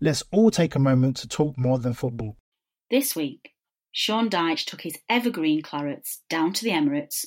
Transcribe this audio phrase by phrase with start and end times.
[0.00, 2.36] Let's all take a moment to talk more than football.
[2.88, 3.50] This week,
[3.90, 7.26] Sean Dyche took his evergreen Clarets down to the Emirates,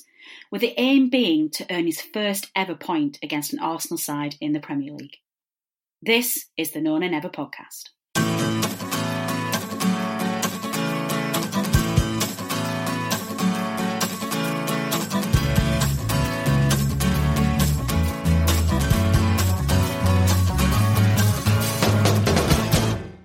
[0.50, 4.52] with the aim being to earn his first ever point against an Arsenal side in
[4.52, 5.18] the Premier League.
[6.00, 7.90] This is the No Nay Never podcast.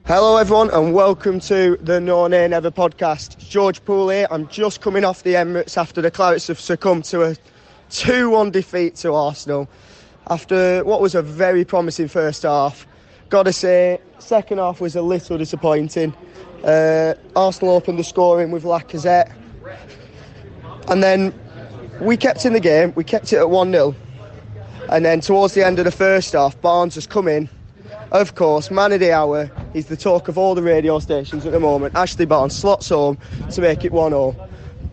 [0.08, 3.38] Hello, everyone, and welcome to the No Nay Never podcast.
[3.40, 4.26] George Poole here.
[4.32, 7.36] I'm just coming off the Emirates after the Clarets have succumbed to a
[7.90, 9.68] 2 1 defeat to Arsenal
[10.30, 12.88] after what was a very promising first half.
[13.28, 16.14] Gotta say, second half was a little disappointing.
[16.64, 19.36] Uh, Arsenal opened the scoring with Lacazette,
[20.88, 21.38] and then
[22.00, 23.94] we kept in the game, we kept it at 1 0.
[24.88, 27.50] And then towards the end of the first half, Barnes has come in
[28.12, 29.52] of course, man of the hour.
[29.74, 31.96] He's the talk of all the radio stations at the moment.
[31.96, 33.18] Ashley Barnes slots home
[33.52, 34.50] to make it 1 0.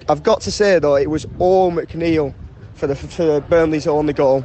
[0.08, 2.34] I've got to say, though, it was all McNeil
[2.74, 4.44] for, the, for Burnley's only goal.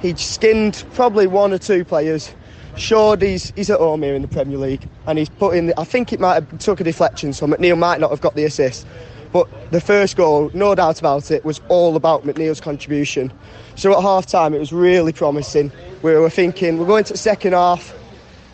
[0.00, 2.34] He skinned probably one or two players.
[2.76, 5.82] Showed he's, he's at home here in the Premier League and he's put in, I
[5.82, 8.86] think it might have took a deflection, so McNeil might not have got the assist.
[9.32, 13.32] But the first goal, no doubt about it, was all about McNeil's contribution.
[13.74, 15.70] So at half time, it was really promising.
[16.02, 17.94] We were thinking, we're going to the second half,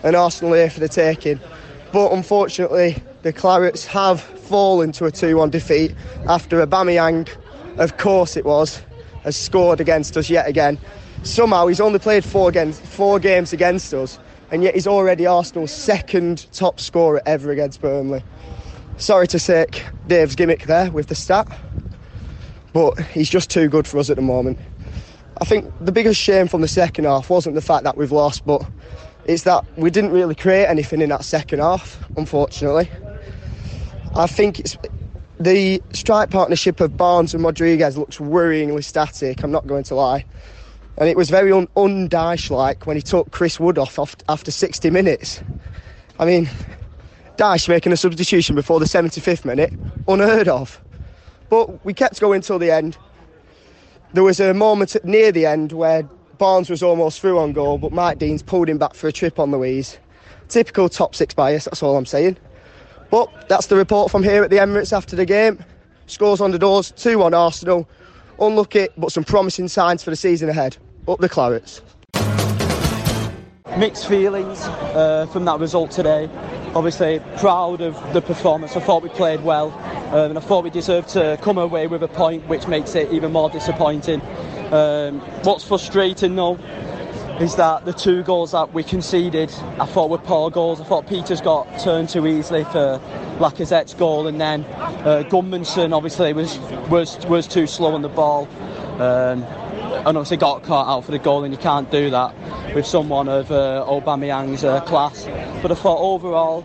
[0.03, 1.41] and Arsenal here for the taking.
[1.93, 5.95] But unfortunately, the Clarets have fallen to a 2 1 defeat
[6.29, 7.29] after Aubameyang,
[7.79, 8.83] of course it was,
[9.23, 10.79] has scored against us yet again.
[11.23, 14.19] Somehow he's only played four, against, four games against us,
[14.51, 18.23] and yet he's already Arsenal's second top scorer ever against Burnley.
[18.97, 19.67] Sorry to say
[20.07, 21.49] Dave's gimmick there with the stat,
[22.73, 24.59] but he's just too good for us at the moment.
[25.41, 28.47] I think the biggest shame from the second half wasn't the fact that we've lost,
[28.47, 28.65] but
[29.25, 32.89] it's that we didn't really create anything in that second half, unfortunately.
[34.15, 34.79] I think it's
[35.41, 40.25] the strike partnership of Barnes and Rodriguez looks worryingly static, I'm not going to lie.
[40.97, 41.67] And it was very un,
[42.51, 45.43] like when he took Chris Wood off after 60 minutes.
[46.21, 46.49] I mean,
[47.37, 49.73] Dyche making a substitution before the 75th minute,
[50.07, 50.81] unheard of.
[51.49, 52.97] But we kept going till the end.
[54.13, 56.05] There was a moment near the end where
[56.39, 59.39] Barnes was almost through on goal, but Mike Dean's pulled him back for a trip
[59.39, 59.99] on Louise.
[60.49, 62.37] Typical top six bias, that's all I'm saying.
[63.11, 65.63] But that's the report from here at the Emirates after the game.
[66.07, 67.89] Scores on the doors, 2 1 Arsenal.
[68.41, 70.77] Unlucky, but some promising signs for the season ahead.
[71.09, 71.81] Up the Clarets.
[73.79, 74.61] Mixed feelings
[74.95, 76.29] uh, from that result today.
[76.75, 78.77] Obviously, proud of the performance.
[78.77, 79.73] I thought we played well,
[80.09, 83.13] um, and I thought we deserved to come away with a point, which makes it
[83.13, 84.21] even more disappointing.
[84.73, 86.59] Um, what's frustrating though
[87.41, 90.81] is that the two goals that we conceded, I thought were poor goals.
[90.81, 93.01] I thought Pieters got turned too easily for
[93.39, 96.59] Lacazette's goal, and then uh, Gudmundsson obviously was
[96.91, 98.49] was was too slow on the ball.
[99.01, 99.45] Um,
[99.99, 102.35] and obviously got caught out for the goal, and you can't do that
[102.75, 105.25] with someone of uh, Aubameyang's uh, class.
[105.63, 106.65] But I thought overall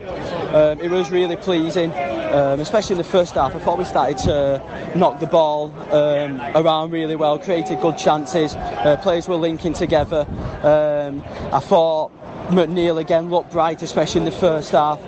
[0.55, 3.55] um, it was really pleasing, um, especially in the first half.
[3.55, 8.55] I thought we started to knock the ball um, around really well, created good chances.
[8.55, 10.25] Uh, players were linking together.
[10.63, 11.23] Um,
[11.53, 12.11] I thought
[12.49, 14.99] McNeil again looked bright, especially in the first half.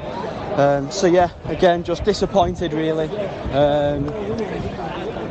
[0.60, 3.08] Um, so yeah, again, just disappointed really.
[3.52, 4.06] Um,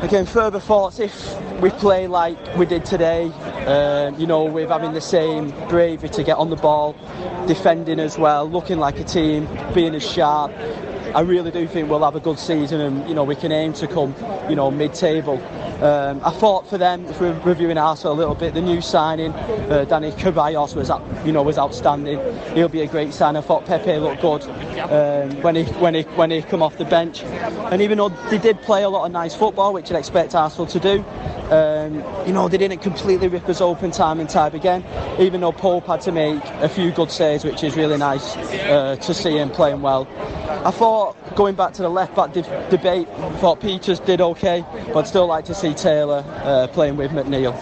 [0.02, 3.26] again, further thoughts if we play like we did today,
[3.66, 6.94] um, you know, with having the same bravery to get on the ball,
[7.46, 10.52] defending as well, looking like a team, being as sharp.
[11.14, 13.72] I really do think we'll have a good season, and you know we can aim
[13.74, 14.14] to come,
[14.48, 15.38] you know, mid-table.
[15.82, 19.32] Um, I thought for them, if we're reviewing Arsenal a little bit, the new signing,
[19.32, 20.90] uh, Dani Ceballos was,
[21.24, 22.20] you know, was outstanding.
[22.54, 23.34] He'll be a great sign.
[23.34, 24.42] I thought Pepe looked good
[24.90, 28.38] um, when he when he when he come off the bench, and even though they
[28.38, 31.04] did play a lot of nice football, which I'd expect Arsenal to do,
[31.50, 34.84] um, you know, they didn't completely rip us open time and time again,
[35.18, 38.96] even though Pope had to make a few good saves, which is really nice uh,
[39.00, 40.06] to see him playing well.
[40.64, 44.64] I thought, going back to the left back de- debate, I thought Pieters did okay,
[44.88, 47.56] but I'd still like to see Taylor uh, playing with McNeil.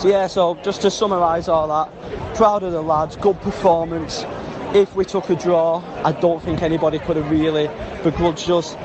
[0.00, 4.24] So, yeah, so just to summarise all that, proud of the lads, good performance.
[4.74, 7.68] If we took a draw, I don't think anybody could have really
[8.02, 8.76] begrudged us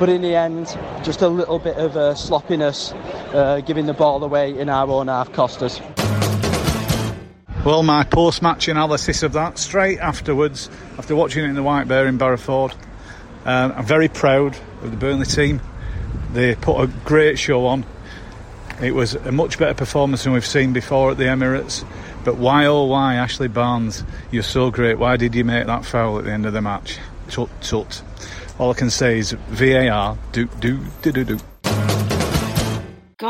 [0.00, 0.66] but in the end,
[1.04, 2.92] just a little bit of uh, sloppiness,
[3.34, 5.78] uh, giving the ball away in our own half cost us.
[7.66, 11.86] Well, my post match analysis of that straight afterwards, after watching it in the White
[11.86, 12.72] Bear in Barrowford,
[13.44, 15.60] um, I'm very proud of the Burnley team.
[16.32, 17.84] They put a great show on.
[18.80, 21.84] It was a much better performance than we've seen before at the Emirates.
[22.24, 24.98] But why, oh, why, Ashley Barnes, you're so great.
[24.98, 26.98] Why did you make that foul at the end of the match?
[27.28, 28.02] Tut, tut.
[28.58, 31.40] All I can say is VAR, do, do, do, do, do.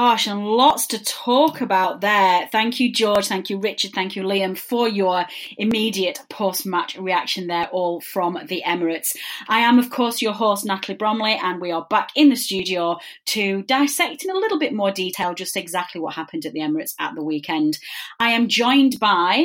[0.00, 2.48] Gosh, and lots to talk about there.
[2.50, 3.26] Thank you, George.
[3.26, 3.92] Thank you, Richard.
[3.92, 5.26] Thank you, Liam, for your
[5.58, 9.14] immediate post match reaction there, all from the Emirates.
[9.46, 12.96] I am, of course, your host, Natalie Bromley, and we are back in the studio
[13.26, 16.94] to dissect in a little bit more detail just exactly what happened at the Emirates
[16.98, 17.76] at the weekend.
[18.18, 19.44] I am joined by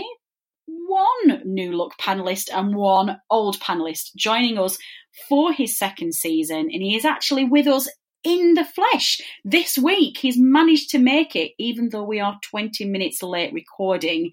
[0.68, 4.78] one new look panelist and one old panelist joining us
[5.28, 7.90] for his second season, and he is actually with us
[8.26, 10.18] in the flesh this week.
[10.18, 14.32] He's managed to make it, even though we are 20 minutes late recording.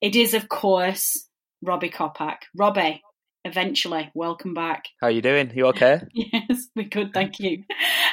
[0.00, 1.28] It is, of course,
[1.62, 2.38] Robbie Kopak.
[2.56, 3.02] Robbie,
[3.44, 4.10] eventually.
[4.14, 4.86] Welcome back.
[5.00, 5.52] How are you doing?
[5.54, 6.00] You okay?
[6.12, 7.64] yes, we're good, thank you.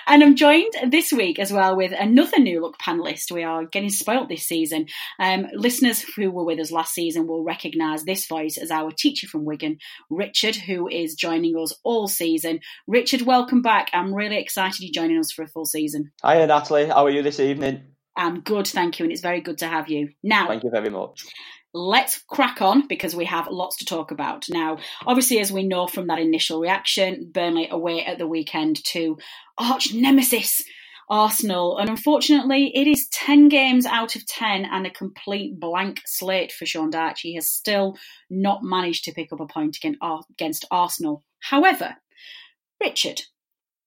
[0.08, 3.32] And I'm joined this week as well with another new look panelist.
[3.32, 4.88] We are getting spoilt this season.
[5.20, 9.28] Um, listeners who were with us last season will recognise this voice as our teacher
[9.28, 9.78] from Wigan,
[10.10, 12.60] Richard, who is joining us all season.
[12.88, 13.90] Richard, welcome back.
[13.94, 16.12] I'm really excited you're joining us for a full season.
[16.24, 16.88] Hiya, Natalie.
[16.88, 17.84] How are you this evening?
[18.18, 20.10] I'm good, thank you, and it's very good to have you.
[20.22, 21.26] Now, thank you very much
[21.74, 24.46] let's crack on because we have lots to talk about.
[24.50, 29.18] Now, obviously, as we know from that initial reaction, Burnley away at the weekend to
[29.58, 30.62] arch nemesis
[31.12, 31.78] Arsenal.
[31.78, 36.66] And unfortunately, it is 10 games out of 10 and a complete blank slate for
[36.66, 37.20] Sean Dyche.
[37.20, 37.98] He has still
[38.30, 41.24] not managed to pick up a point uh, against Arsenal.
[41.42, 41.98] However,
[42.80, 43.24] Richard,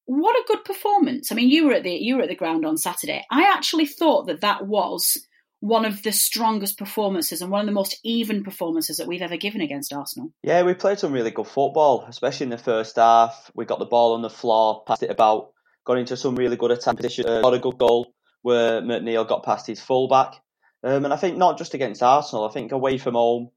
[0.04, 1.32] what a good performance.
[1.32, 3.24] I mean, you were at the you were at the ground on Saturday.
[3.30, 5.16] I actually thought that that was
[5.64, 9.38] one of the strongest performances and one of the most even performances that we've ever
[9.38, 10.30] given against Arsenal.
[10.42, 13.50] Yeah, we played some really good football, especially in the first half.
[13.54, 15.52] We got the ball on the floor, passed it about,
[15.86, 18.12] got into some really good attack position, uh, got a good goal
[18.42, 20.34] where McNeil got past his fullback.
[20.82, 23.48] Um, and I think not just against Arsenal, I think away from home,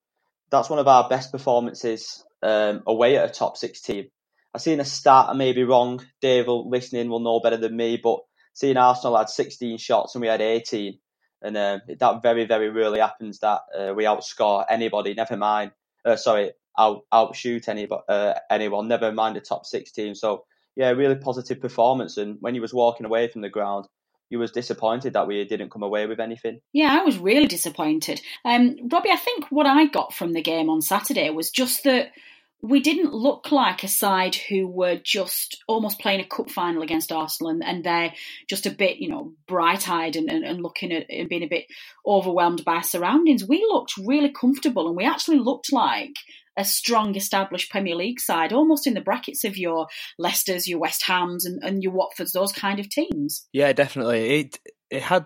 [0.49, 4.05] that's one of our best performances um, away at a top six team.
[4.53, 7.99] I've seen a stat, I may be wrong, Dave listening will know better than me,
[8.01, 8.19] but
[8.53, 10.99] seeing Arsenal had 16 shots and we had 18
[11.41, 15.13] and uh, that very very rarely happens that uh, we outscore anybody.
[15.13, 15.71] Never mind,
[16.05, 18.87] uh, sorry, out outshoot any uh, anyone.
[18.87, 20.15] Never mind the top six team.
[20.15, 20.45] So
[20.75, 22.17] yeah, really positive performance.
[22.17, 23.87] And when he was walking away from the ground,
[24.29, 26.61] you was disappointed that we didn't come away with anything.
[26.73, 28.21] Yeah, I was really disappointed.
[28.45, 32.11] Um, Robbie, I think what I got from the game on Saturday was just that
[32.61, 37.11] we didn't look like a side who were just almost playing a cup final against
[37.11, 38.13] Arsenal and, and they're
[38.49, 41.47] just a bit, you know, bright eyed and, and, and, looking at and being a
[41.47, 41.65] bit
[42.05, 43.47] overwhelmed by surroundings.
[43.47, 46.15] We looked really comfortable and we actually looked like
[46.57, 49.87] a strong established Premier League side, almost in the brackets of your
[50.19, 53.47] Leicesters, your West Hams and, and your Watfords, those kind of teams.
[53.53, 54.39] Yeah, definitely.
[54.39, 54.59] It
[54.89, 55.25] it had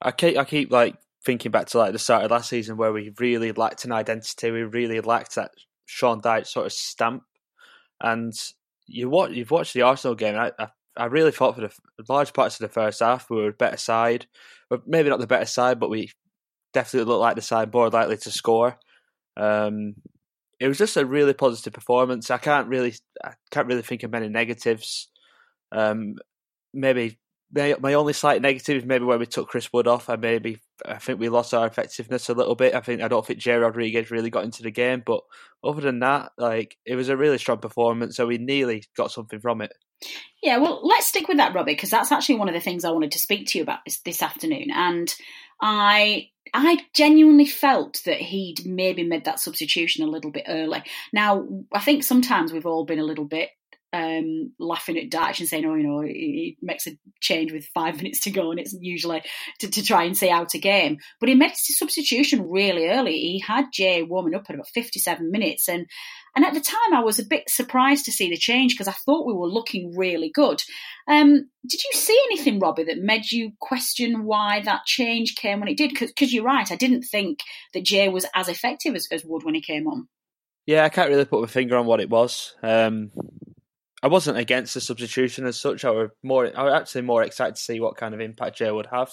[0.00, 2.92] I keep I keep like thinking back to like the start of last season where
[2.92, 4.50] we really lacked an identity.
[4.50, 5.50] We really lacked that
[5.86, 7.22] Sean Dyche sort of stamp.
[8.00, 8.34] And
[8.86, 10.36] you watch, you've watched the Arsenal game.
[10.36, 11.72] I, I, I really thought for the
[12.08, 14.26] large parts of the first half we were a better side,
[14.86, 16.10] maybe not the better side, but we
[16.72, 18.78] definitely looked like the side more likely to score.
[19.36, 19.94] Um,
[20.58, 22.30] it was just a really positive performance.
[22.30, 25.08] I can't really, I can't really think of many negatives.
[25.72, 26.16] Um,
[26.72, 27.18] maybe
[27.52, 30.08] my, my only slight negative is maybe when we took Chris Wood off.
[30.08, 32.74] I maybe I think we lost our effectiveness a little bit.
[32.74, 35.22] I think I don't think Jay Rodriguez really got into the game, but
[35.64, 38.16] other than that, like it was a really strong performance.
[38.16, 39.72] So we nearly got something from it.
[40.42, 42.90] Yeah, well, let's stick with that, Robbie, because that's actually one of the things I
[42.90, 44.70] wanted to speak to you about this, this afternoon.
[44.70, 45.14] And
[45.60, 50.82] I I genuinely felt that he'd maybe made that substitution a little bit early.
[51.12, 53.50] Now, I think sometimes we've all been a little bit
[53.96, 57.96] um, laughing at Dyche and saying, "Oh, you know, he makes a change with five
[57.98, 59.22] minutes to go, and it's usually
[59.60, 63.12] to, to try and see out a game." But he made his substitution really early.
[63.12, 65.86] He had Jay warming up at about fifty-seven minutes, and
[66.34, 68.92] and at the time I was a bit surprised to see the change because I
[68.92, 70.62] thought we were looking really good.
[71.08, 75.68] Um, did you see anything, Robbie, that made you question why that change came when
[75.68, 75.92] it did?
[75.98, 77.40] Because you're right, I didn't think
[77.72, 80.08] that Jay was as effective as, as Wood when he came on.
[80.66, 82.56] Yeah, I can't really put my finger on what it was.
[82.62, 83.12] Um,
[84.02, 85.84] I wasn't against the substitution as such.
[85.84, 88.70] I was more, I was actually more excited to see what kind of impact Jay
[88.70, 89.10] would have.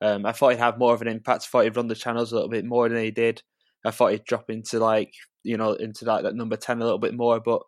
[0.00, 1.44] Um, I thought he'd have more of an impact.
[1.44, 3.42] I thought he'd run the channels a little bit more than he did.
[3.84, 5.12] I thought he'd drop into like
[5.42, 7.62] you know into that, that number ten a little bit more, but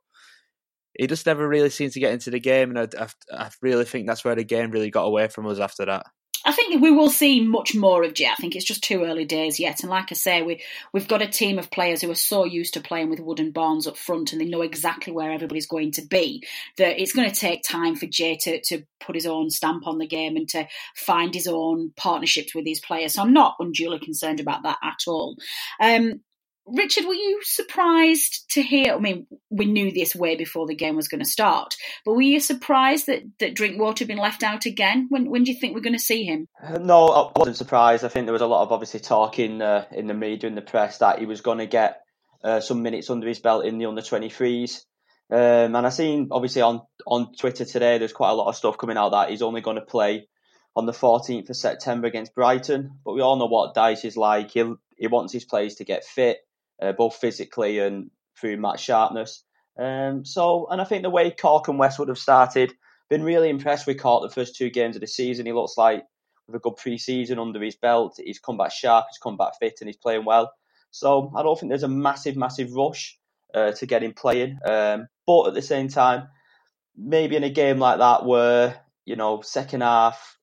[0.99, 3.85] he just never really seemed to get into the game, and I, I, I really
[3.85, 6.07] think that's where the game really got away from us after that.
[6.47, 8.29] I think we will see much more of Jay.
[8.29, 9.81] I think it's just too early days yet.
[9.81, 10.63] And like I say, we
[10.93, 13.53] we've got a team of players who are so used to playing with Wood and
[13.53, 16.45] Barnes up front, and they know exactly where everybody's going to be.
[16.79, 19.99] That it's going to take time for Jay to to put his own stamp on
[19.99, 23.15] the game and to find his own partnerships with these players.
[23.15, 25.37] So I'm not unduly concerned about that at all.
[25.81, 26.21] Um,
[26.67, 28.95] Richard, were you surprised to hear?
[28.95, 32.23] I mean, we knew this way before the game was going to start, but were
[32.23, 35.07] you surprised that, that Drinkwater had been left out again?
[35.09, 36.49] When when do you think we're going to see him?
[36.61, 38.05] Uh, no, I wasn't surprised.
[38.05, 40.57] I think there was a lot of obviously talk in, uh, in the media and
[40.57, 42.01] the press that he was going to get
[42.43, 44.85] uh, some minutes under his belt in the under 23s.
[45.31, 48.79] Um, and I seen obviously on, on Twitter today, there's quite a lot of stuff
[48.79, 50.29] coming out that he's only going to play
[50.75, 52.99] on the 14th of September against Brighton.
[53.05, 54.51] But we all know what Dyche is like.
[54.51, 54.65] He
[54.99, 56.39] he wants his players to get fit
[56.81, 59.43] uh, both physically and through match sharpness.
[59.79, 62.73] Um, so, and I think the way Cork and Westwood have started,
[63.09, 65.47] been really impressed with Cork the first two games of the season.
[65.47, 66.05] He looks like
[66.47, 69.79] with a good pre-season under his belt, he's come back sharp, he's come back fit,
[69.81, 70.53] and he's playing well.
[70.91, 73.19] So I don't think there's a massive, massive rush
[73.55, 74.59] uh, to get him playing.
[74.65, 76.29] Um, but at the same time,
[76.97, 80.39] maybe in a game like that where you know second half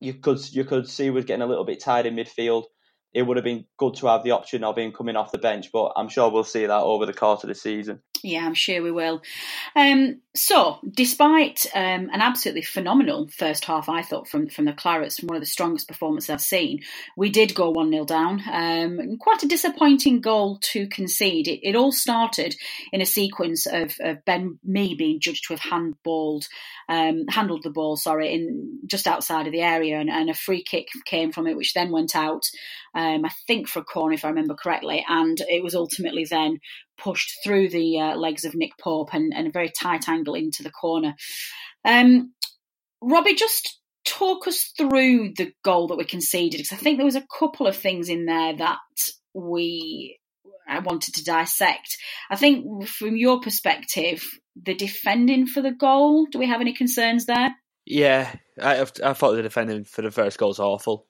[0.00, 2.64] you could you could see we're getting a little bit tired in midfield
[3.12, 5.70] it would have been good to have the option of him coming off the bench.
[5.72, 8.00] But I'm sure we'll see that over the course of the season.
[8.22, 9.22] Yeah, I'm sure we will.
[9.74, 15.18] Um, so, despite um, an absolutely phenomenal first half, I thought from from the Clarets,
[15.18, 16.80] from one of the strongest performances I've seen,
[17.16, 18.42] we did go one 0 down.
[18.50, 21.48] Um, quite a disappointing goal to concede.
[21.48, 22.54] It, it all started
[22.92, 26.46] in a sequence of, of, Ben Mee being judged to have handballed,
[26.88, 30.62] um, handled the ball, sorry, in just outside of the area, and, and, a free
[30.62, 32.42] kick came from it, which then went out.
[32.94, 36.58] Um, I think for a corner, if I remember correctly, and it was ultimately then
[36.98, 40.62] pushed through the uh, legs of Nick Pope and, and, a very tight angle into
[40.62, 41.14] the corner.
[41.84, 42.32] Um,
[43.00, 47.16] Robbie, just talk us through the goal that we conceded because I think there was
[47.16, 48.78] a couple of things in there that
[49.34, 50.18] we
[50.68, 51.96] I wanted to dissect.
[52.30, 54.24] I think from your perspective,
[54.60, 56.26] the defending for the goal.
[56.26, 57.54] Do we have any concerns there?
[57.84, 61.06] Yeah, I, I thought the defending for the first goal was awful.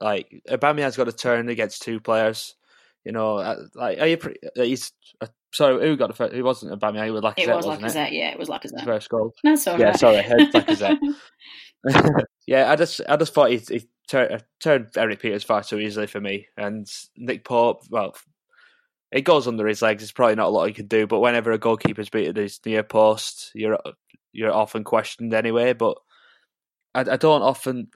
[0.00, 2.56] Like Aubameyang's got a turn against two players.
[3.04, 5.86] You know, uh, like are you pretty, uh, he's uh, sorry.
[5.86, 6.34] Who got the first?
[6.34, 7.08] It wasn't Aubameyang.
[7.08, 7.48] It was Lacazette.
[7.48, 8.08] It was Lacazette.
[8.08, 8.12] It?
[8.12, 8.84] Yeah, it was Lacazette.
[8.84, 9.32] First goal.
[9.42, 9.98] That's all yeah, right.
[9.98, 10.98] sorry, Lacazette.
[12.46, 16.06] yeah, I just I just thought he, he turned, turned Erik Pieters far too easily
[16.06, 17.84] for me, and Nick Pope.
[17.90, 18.14] Well,
[19.12, 20.02] it goes under his legs.
[20.02, 21.06] It's probably not a lot he can do.
[21.06, 23.78] But whenever a goalkeeper's beaten his near post, you're
[24.32, 25.72] you're often questioned anyway.
[25.72, 25.96] But
[26.94, 27.88] I, I don't often.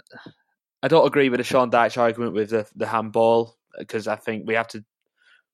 [0.83, 4.45] I don't agree with the Sean Dyche argument with the the handball because I think
[4.47, 4.85] we have to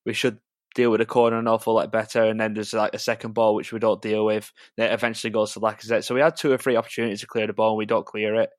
[0.05, 0.39] we should
[0.73, 2.23] deal with the corner an awful lot better.
[2.23, 5.53] And then there's like a second ball which we don't deal with that eventually goes
[5.53, 6.03] to Lacazette.
[6.03, 8.35] So we had two or three opportunities to clear the ball and we don't clear
[8.35, 8.49] it,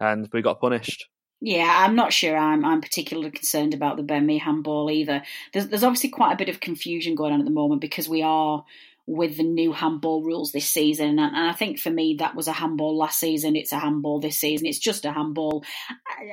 [0.00, 1.06] and we got punished.
[1.40, 5.22] Yeah, I'm not sure I'm I'm particularly concerned about the Ben Mee handball either.
[5.52, 8.22] There's there's obviously quite a bit of confusion going on at the moment because we
[8.22, 8.64] are
[9.06, 11.18] with the new handball rules this season.
[11.18, 13.54] And, I think for Mee, that was a handball last season.
[13.54, 14.66] It's a handball this season.
[14.66, 15.64] It's just a handball.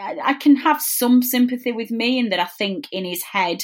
[0.02, 3.64] I, I, can have some sympathy with me in that I think in his head,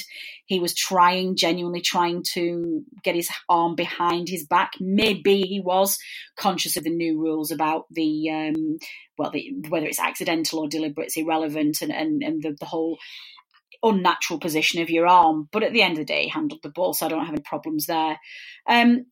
[0.50, 4.72] he was trying, genuinely trying to get his arm behind his back.
[4.80, 5.96] Maybe he was
[6.36, 8.78] conscious of the new rules about the, um,
[9.16, 12.98] well, the, whether it's accidental or deliberate, it's irrelevant, and, and, and the, the whole
[13.84, 15.48] unnatural position of your arm.
[15.52, 17.32] But at the end of the day, he handled the ball, so I don't have
[17.32, 18.18] any problems there.
[18.68, 19.06] Um,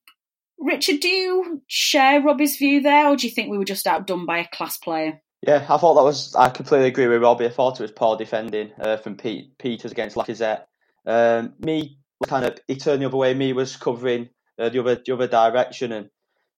[0.58, 4.26] Richard, do you share Robbie's view there, or do you think we were just outdone
[4.26, 5.20] by a class player?
[5.46, 6.34] Yeah, I thought that was.
[6.34, 7.46] I completely agree with Robbie.
[7.46, 10.62] I thought it was poor defending uh, from Pete, Pieters against Lacazette.
[11.08, 13.34] Um, Mee kind of he turned the other way.
[13.34, 16.10] Mee was covering uh, the other the other direction, and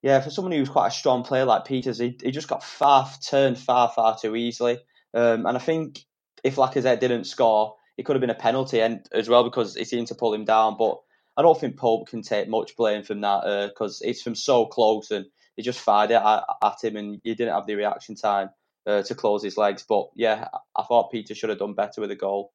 [0.03, 3.09] yeah, for someone who's quite a strong player like Pieters, he, he just got far
[3.27, 4.79] turned far far too easily.
[5.15, 6.01] Um, and I think
[6.43, 9.85] if Lacazette didn't score, it could have been a penalty and as well because he
[9.85, 10.77] seemed to pull him down.
[10.77, 10.99] But
[11.37, 14.67] I don't think Pope can take much blame from that because uh, it's from so
[14.67, 15.27] close and
[15.57, 18.51] he just fired it at, at him, and he didn't have the reaction time
[18.87, 19.85] uh, to close his legs.
[19.89, 22.53] But yeah, I thought Peter should have done better with the goal.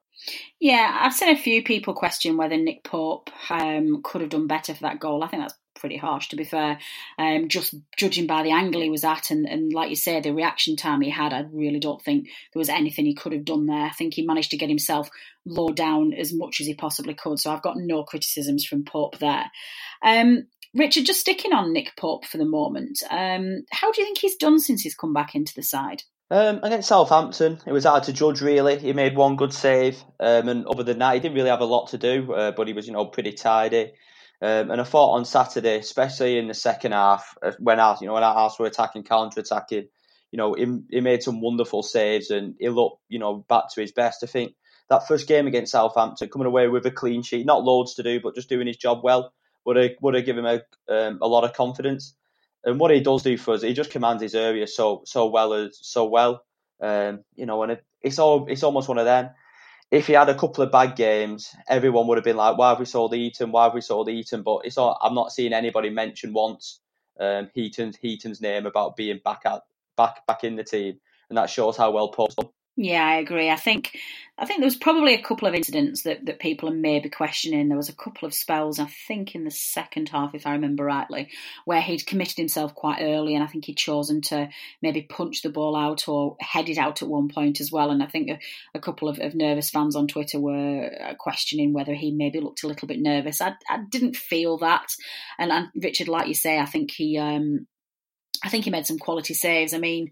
[0.60, 4.74] Yeah, I've seen a few people question whether Nick Pope um, could have done better
[4.74, 5.24] for that goal.
[5.24, 6.80] I think that's pretty harsh, to be fair.
[7.20, 10.34] Um, just judging by the angle he was at, and, and like you say, the
[10.34, 13.68] reaction time he had, I really don't think there was anything he could have done
[13.68, 13.86] there.
[13.86, 15.10] I think he managed to get himself
[15.46, 17.40] low down as much as he possibly could.
[17.40, 19.52] So I've got no criticisms from Pope there.
[20.04, 24.18] Um, Richard, just sticking on Nick Pope for the moment, um, how do you think
[24.18, 26.04] he's done since he's come back into the side?
[26.32, 28.42] Um, against Southampton, it was hard to judge.
[28.42, 31.62] Really, he made one good save, um, and other than that, he didn't really have
[31.62, 32.34] a lot to do.
[32.34, 33.92] Uh, but he was, you know, pretty tidy.
[34.42, 38.08] Um, and I thought on Saturday, especially in the second half, uh, when our, you
[38.08, 39.88] know, when our Arsenal were attacking, counter attacking,
[40.32, 43.82] you know, he, he made some wonderful saves, and he looked, you know, back to
[43.82, 44.24] his best.
[44.24, 44.56] I think
[44.90, 48.20] that first game against Southampton, coming away with a clean sheet, not loads to do,
[48.20, 49.32] but just doing his job well,
[49.64, 52.16] would have would have given him a um, a lot of confidence
[52.66, 55.54] and what he does do for us, he just commands his area so so well
[55.54, 56.44] as so well.
[56.82, 59.30] Um, you know, and it, it's all it's almost one of them.
[59.92, 62.80] If he had a couple of bad games, everyone would have been like, "Why have
[62.80, 63.52] we sold Heaton?
[63.52, 66.82] Why have we sold Heaton?" But it's all, I'm not seeing anybody mention once
[67.20, 69.62] um, Heaton's Heaton's name about being back at
[69.98, 72.36] back back in the team, and that shows how well Paul's.
[72.78, 73.50] Yeah, I agree.
[73.50, 73.98] I think
[74.38, 77.70] I think there was probably a couple of incidents that, that people are maybe questioning.
[77.70, 80.84] There was a couple of spells, I think, in the second half, if I remember
[80.84, 81.30] rightly,
[81.64, 84.50] where he'd committed himself quite early, and I think he'd chosen to
[84.82, 87.92] maybe punch the ball out or head it out at one point as well.
[87.92, 88.40] And I think a,
[88.74, 92.64] a couple of, of, nervous fans on Twitter were uh, questioning whether he maybe looked
[92.64, 93.40] a little bit nervous.
[93.40, 94.88] I, I didn't feel that,
[95.40, 97.68] and, and Richard, like you say, I think he, um,
[98.44, 99.74] I think he made some quality saves.
[99.74, 100.12] I mean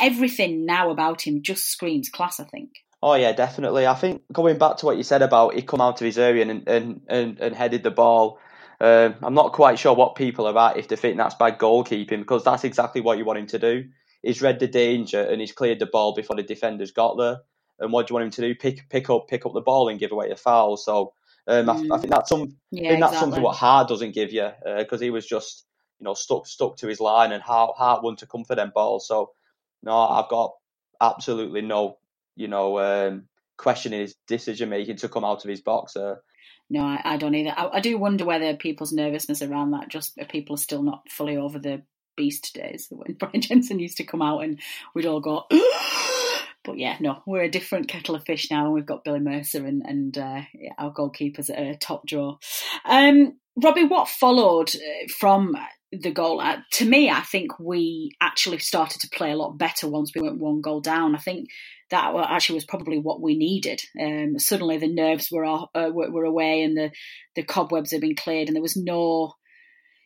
[0.00, 2.40] everything now about him just screams class.
[2.40, 2.70] I think.
[3.02, 3.86] Oh yeah, definitely.
[3.86, 6.42] I think going back to what you said about he come out of his area
[6.42, 8.38] and and and, and headed the ball.
[8.80, 12.18] Um, I'm not quite sure what people are at if they think that's bad goalkeeping
[12.18, 13.84] because that's exactly what you want him to do.
[14.22, 17.38] He's read the danger and he's cleared the ball before the defenders got there.
[17.78, 18.54] And what do you want him to do?
[18.54, 20.76] Pick pick up pick up the ball and give away a foul.
[20.76, 21.12] So
[21.46, 21.92] um, mm.
[21.92, 22.56] I, I, think that's some.
[22.70, 23.18] Yeah, I think that's exactly.
[23.18, 25.66] something what Hart doesn't give you because uh, he was just
[26.00, 28.72] you know stuck stuck to his line and Hart Hart wanted to come for them
[28.74, 29.06] balls.
[29.06, 29.32] So
[29.84, 30.54] no, I've got
[31.00, 31.98] absolutely no,
[32.36, 33.24] you know, um,
[33.56, 35.96] questioning his decision making to come out of his box.
[36.70, 37.52] No, I, I, don't either.
[37.56, 41.36] I, I, do wonder whether people's nervousness around that just people are still not fully
[41.36, 41.82] over the
[42.16, 44.58] beast days when Brian Jensen used to come out and
[44.94, 45.44] we'd all go.
[46.64, 49.66] but yeah, no, we're a different kettle of fish now, and we've got Billy Mercer
[49.66, 50.40] and and uh,
[50.78, 52.38] our goalkeepers at a top draw.
[52.86, 55.56] Um, Robbie, what followed uh, from
[56.02, 56.40] the goal.
[56.40, 60.22] Uh, to me, I think we actually started to play a lot better once we
[60.22, 61.14] went one goal down.
[61.14, 61.48] I think
[61.90, 63.80] that actually was probably what we needed.
[64.00, 66.90] Um, suddenly, the nerves were uh, were away, and the
[67.36, 69.34] the cobwebs had been cleared, and there was no,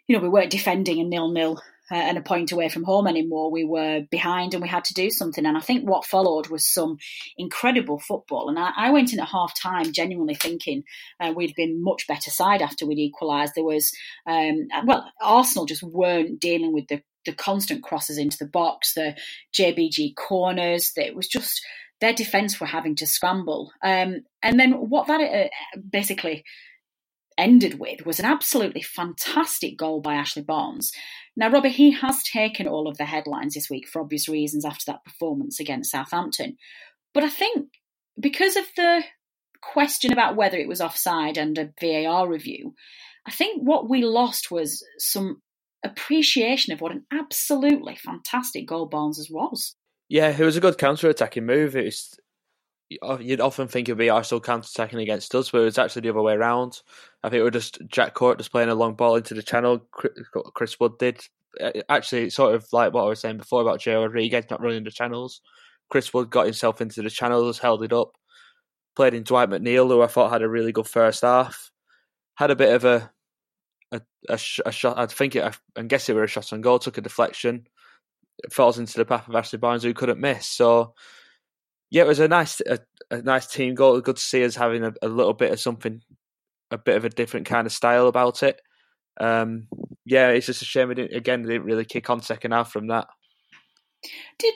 [0.07, 3.07] you know, we weren't defending a nil nil uh, and a point away from home
[3.07, 3.51] anymore.
[3.51, 5.47] We were behind and we had to do something.
[5.47, 6.99] And I think what followed was some
[7.37, 8.49] incredible football.
[8.49, 10.85] And I, I went in at half time genuinely thinking
[11.21, 13.55] uh, we'd been much better side after we'd equalised.
[13.55, 13.93] There was,
[14.27, 19.17] um, well, Arsenal just weren't dealing with the, the constant crosses into the box, the
[19.55, 20.93] JBG corners.
[20.97, 21.65] It was just
[22.01, 23.73] their defence were having to scramble.
[23.83, 25.49] Um, and then what that uh,
[25.91, 26.45] basically
[27.39, 30.93] ended with was an absolutely fantastic goal by Ashley Barnes.
[31.37, 34.85] Now, Robert, he has taken all of the headlines this week for obvious reasons after
[34.89, 36.57] that performance against Southampton.
[37.15, 37.69] But I think
[38.21, 39.05] because of the
[39.63, 42.75] question about whether it was offside and a VAR review,
[43.27, 45.41] I think what we lost was some
[45.85, 49.77] appreciation of what an absolutely fantastic goal Barnes was.
[50.09, 51.77] Yeah, it was a good counter attacking move.
[52.91, 56.23] You'd often think it'd be Arsenal counter-attacking against us, but it was actually the other
[56.23, 56.81] way around.
[57.23, 59.87] I think it was just Jack Cork just playing a long ball into the channel.
[60.55, 61.21] Chris Wood did.
[61.89, 64.91] Actually, sort of like what I was saying before about Jay Rodriguez not running the
[64.91, 65.41] channels.
[65.91, 68.13] Chris Wood got himself into the channels, held it up,
[68.97, 71.71] played in Dwight McNeil, who I thought had a really good first half.
[72.37, 73.11] Had a bit of a
[73.93, 74.99] a, a, a shot.
[74.99, 75.57] I think it.
[75.77, 76.79] I guess it were a shot on goal.
[76.79, 77.67] Took a deflection.
[78.45, 80.47] It falls into the path of Ashley Barnes, who couldn't miss.
[80.47, 80.95] So
[81.91, 82.79] yeah, it was a nice a,
[83.11, 84.01] a nice team goal.
[84.01, 86.03] Good to see us having a, a, little bit of something,
[86.71, 88.61] a bit of a different kind of style about it.
[89.21, 89.69] Um,
[90.05, 92.89] yeah, it's just a shame we didn't again didn't really kick on second half from
[92.89, 93.07] that.
[94.39, 94.55] Did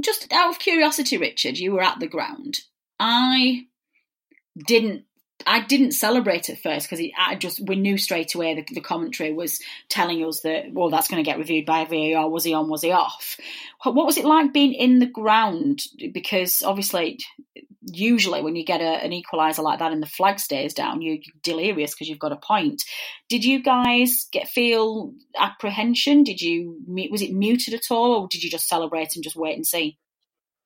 [0.00, 2.60] just out of curiosity, Richard, you were at the ground.
[2.98, 3.66] I
[4.66, 5.04] didn't
[5.46, 9.32] I didn't celebrate at first because I just we knew straight away the, the, commentary
[9.32, 12.28] was telling us that well that's going to get reviewed by VAR.
[12.28, 12.68] Was he on?
[12.68, 13.36] Was he off?
[13.82, 15.82] What was it like being in the ground?
[16.12, 17.18] Because obviously
[17.82, 21.18] usually when you get a, an equaliser like that and the flag stays down, you're
[21.42, 22.82] delirious because you've got a point.
[23.28, 26.24] Did you guys get feel apprehension?
[26.24, 29.56] Did you was it muted at all, or did you just celebrate and just wait
[29.56, 29.98] and see?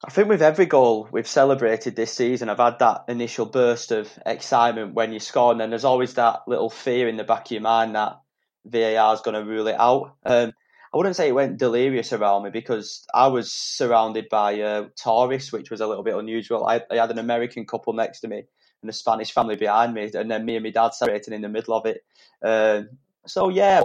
[0.07, 4.13] I think with every goal we've celebrated this season, I've had that initial burst of
[4.27, 7.53] excitement when you score, and then there's always that little fear in the back of
[7.53, 8.21] your mind that
[8.67, 10.15] VAR is going to rule it out.
[10.27, 10.53] Um,
[10.93, 15.53] I wouldn't say it went delirious around me because I was surrounded by uh, tourists,
[15.53, 16.67] which was a little bit unusual.
[16.67, 18.43] I, I, had an American couple next to me
[18.83, 21.49] and a Spanish family behind me, and then me and my dad celebrating in the
[21.49, 22.05] middle of it.
[22.45, 22.91] Um,
[23.27, 23.81] so yeah,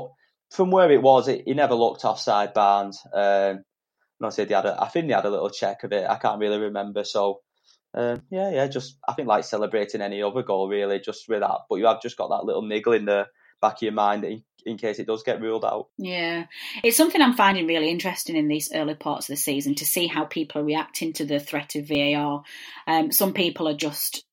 [0.52, 3.02] from where it was, it, he never looked offside Barnes.
[3.14, 3.64] Um,
[4.28, 6.10] I he had a, I think he had a little check of it.
[6.10, 7.04] I can't really remember.
[7.04, 7.42] So
[7.94, 11.62] um, yeah, yeah, just I think like celebrating any other goal really, just with that.
[11.70, 13.28] But you have just got that little niggle in the
[13.62, 15.88] back of your mind that in case it does get ruled out.
[15.98, 16.46] Yeah,
[16.84, 20.08] it's something I'm finding really interesting in these early parts of the season to see
[20.08, 22.44] how people are reacting to the threat of VAR.
[22.88, 24.26] Um, some people are just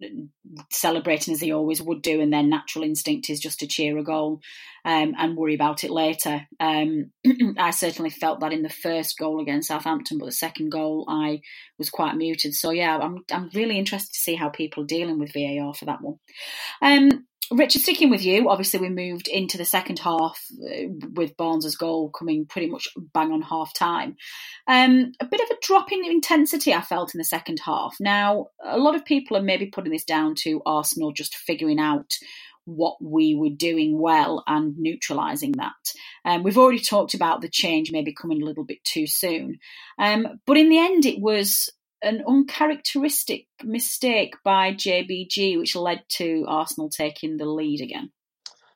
[0.70, 4.04] celebrating as they always would do, and their natural instinct is just to cheer a
[4.04, 4.40] goal
[4.84, 6.46] um, and worry about it later.
[6.60, 7.10] Um,
[7.58, 11.40] I certainly felt that in the first goal against Southampton, but the second goal I
[11.76, 12.54] was quite muted.
[12.54, 15.86] So yeah, I'm I'm really interested to see how people are dealing with VAR for
[15.86, 16.18] that one.
[17.50, 22.11] Richard, sticking with you, obviously we moved into the second half uh, with Barnes' goal
[22.11, 24.16] coming pretty much bang on half time.
[24.66, 27.96] Um, a bit of a drop in intensity I felt in the second half.
[28.00, 32.14] Now, a lot of people are maybe putting this down to Arsenal just figuring out
[32.64, 35.72] what we were doing well and neutralising that.
[36.24, 39.59] Um, we've already talked about the change maybe coming a little bit too soon.
[39.98, 41.70] Um, but in the end, it was
[42.02, 48.11] an uncharacteristic mistake by JBG, which led to Arsenal taking the lead again.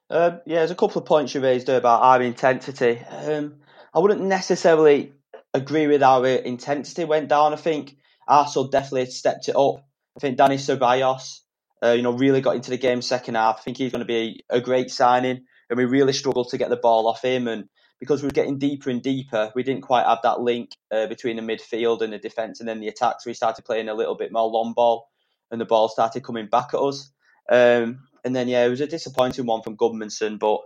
[0.09, 2.99] Um, yeah, there's a couple of points you raised there about our intensity.
[3.09, 3.57] Um,
[3.95, 5.13] I wouldn't necessarily
[5.55, 7.53] agree with our intensity went down.
[7.53, 9.85] I think Arsenal definitely stepped it up.
[10.17, 11.41] I think Dani Ceballos,
[11.83, 13.59] uh, you know, really got into the game second half.
[13.59, 16.71] I think he's going to be a great signing, and we really struggled to get
[16.71, 17.47] the ball off him.
[17.47, 17.69] And
[18.01, 21.37] because we were getting deeper and deeper, we didn't quite have that link uh, between
[21.37, 23.17] the midfield and the defence and then the attack.
[23.21, 25.09] So we started playing a little bit more long ball
[25.51, 27.11] and the ball started coming back at us.
[27.49, 30.39] Um, and then, yeah, it was a disappointing one from Gudmundsson.
[30.39, 30.61] But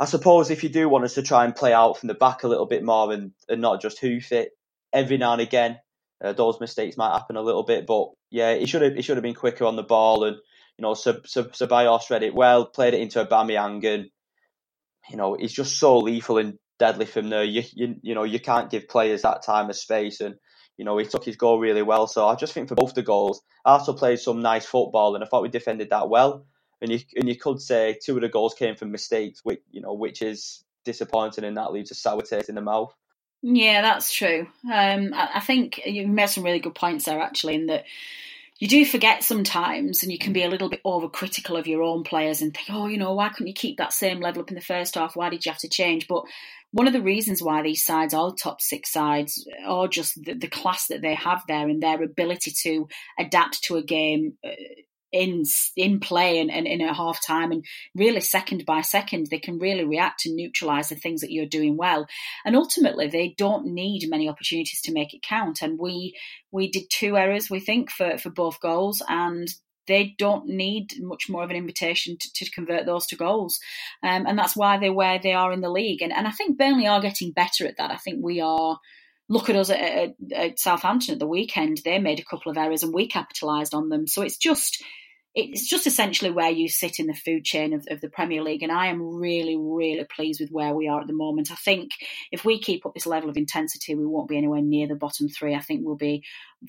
[0.00, 2.42] I suppose if you do want us to try and play out from the back
[2.42, 4.50] a little bit more and, and not just hoof it,
[4.92, 5.78] every now and again,
[6.22, 7.86] uh, those mistakes might happen a little bit.
[7.86, 10.36] But yeah, it should have he should have been quicker on the ball and
[10.78, 14.10] you know, Ceballos read it well, played it into Aubameyang, and
[15.10, 17.44] you know, he's just so lethal and deadly from there.
[17.44, 20.20] You, you, you know, you can't give players that time of space.
[20.20, 20.36] And,
[20.76, 22.06] you know, he took his goal really well.
[22.06, 25.26] So I just think for both the goals, Arsenal played some nice football and I
[25.26, 26.46] thought we defended that well.
[26.80, 29.80] And you, and you could say two of the goals came from mistakes, which, you
[29.80, 32.92] know, which is disappointing and that leaves a sour taste in the mouth.
[33.42, 34.48] Yeah, that's true.
[34.64, 37.84] Um, I, I think you made some really good points there, actually, in that
[38.58, 42.04] you do forget sometimes and you can be a little bit overcritical of your own
[42.04, 44.54] players and think, oh, you know, why couldn't you keep that same level up in
[44.54, 45.14] the first half?
[45.14, 46.08] Why did you have to change?
[46.08, 46.24] But
[46.72, 50.48] one of the reasons why these sides are top six sides are just the, the
[50.48, 52.88] class that they have there and their ability to
[53.18, 54.50] adapt to a game uh,
[55.16, 55.44] in
[55.76, 59.58] in play and, and in a half time and really second by second they can
[59.58, 62.06] really react and neutralize the things that you're doing well
[62.44, 66.14] and ultimately they don't need many opportunities to make it count and we
[66.50, 69.48] we did two errors we think for for both goals and
[69.86, 73.60] they don't need much more of an invitation to, to convert those to goals.
[74.02, 76.02] Um, and that's why they're where they are in the league.
[76.02, 77.92] And, and I think Burnley are getting better at that.
[77.92, 78.80] I think we are
[79.28, 81.80] look at us at, at, at, Southampton at the weekend.
[81.84, 84.06] They made a couple of errors and we capitalised on them.
[84.06, 84.82] So it's just
[85.36, 88.62] it's just essentially where you sit in the food chain of, of, the Premier League.
[88.62, 91.52] And I am really, really pleased with where we are at the moment.
[91.52, 91.90] I think
[92.32, 95.28] if we keep up this level of intensity, we won't be anywhere near the bottom
[95.28, 95.54] three.
[95.54, 96.24] I think we'll be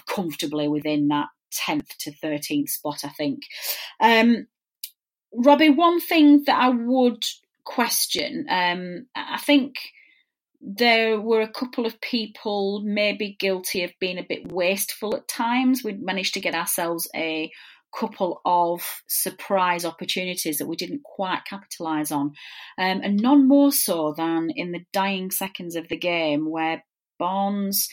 [0.06, 3.43] comfortably within that 10th to 13th spot, I think.
[4.01, 4.47] Um,
[5.34, 7.23] Robbie, one thing that I would
[7.63, 9.77] question, um, I think
[10.60, 15.86] there were a couple of people maybe guilty of being a bit wasteful at times.
[15.86, 17.49] We'd managed to get ourselves a
[17.95, 22.34] couple of surprise opportunities that we didn't quite capitalise on,
[22.78, 26.84] um, and none more so than in the dying seconds of the game where
[27.19, 27.89] Barnes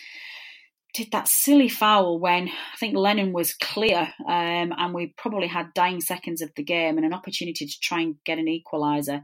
[0.94, 5.74] did that silly foul when I think Lennon was clear, um, and we probably had
[5.74, 9.22] dying seconds of the game and an opportunity to try and get an equaliser.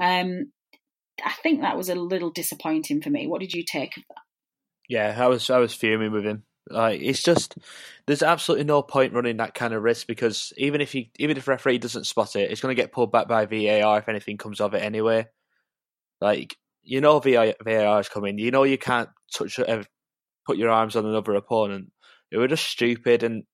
[0.00, 0.52] Um,
[1.24, 3.26] I think that was a little disappointing for me.
[3.26, 4.22] What did you take of that?
[4.88, 6.42] Yeah, I was I was fuming with him.
[6.70, 7.56] Like it's just
[8.06, 11.48] there's absolutely no point running that kind of risk because even if you even if
[11.48, 14.60] referee doesn't spot it, it's going to get pulled back by VAR if anything comes
[14.60, 15.26] of it anyway.
[16.20, 19.82] Like you know VAR is coming, you know you can't touch uh,
[20.46, 21.90] put your arms on another opponent.
[22.30, 23.44] It was just stupid and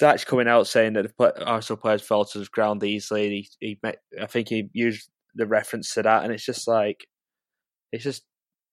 [0.00, 3.28] that's coming out saying that the Arsenal players fell to the ground easily.
[3.60, 7.06] He, he met, I think he used the reference to that, and it's just like
[7.92, 8.24] it's just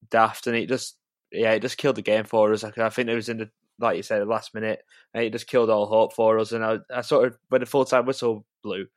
[0.09, 0.95] daft, and it just
[1.31, 2.63] yeah, it just killed the game for us.
[2.63, 5.31] I, I think it was in the like you said, the last minute, and it
[5.31, 6.51] just killed all hope for us.
[6.51, 8.87] And I, I sort of when the full time whistle blew,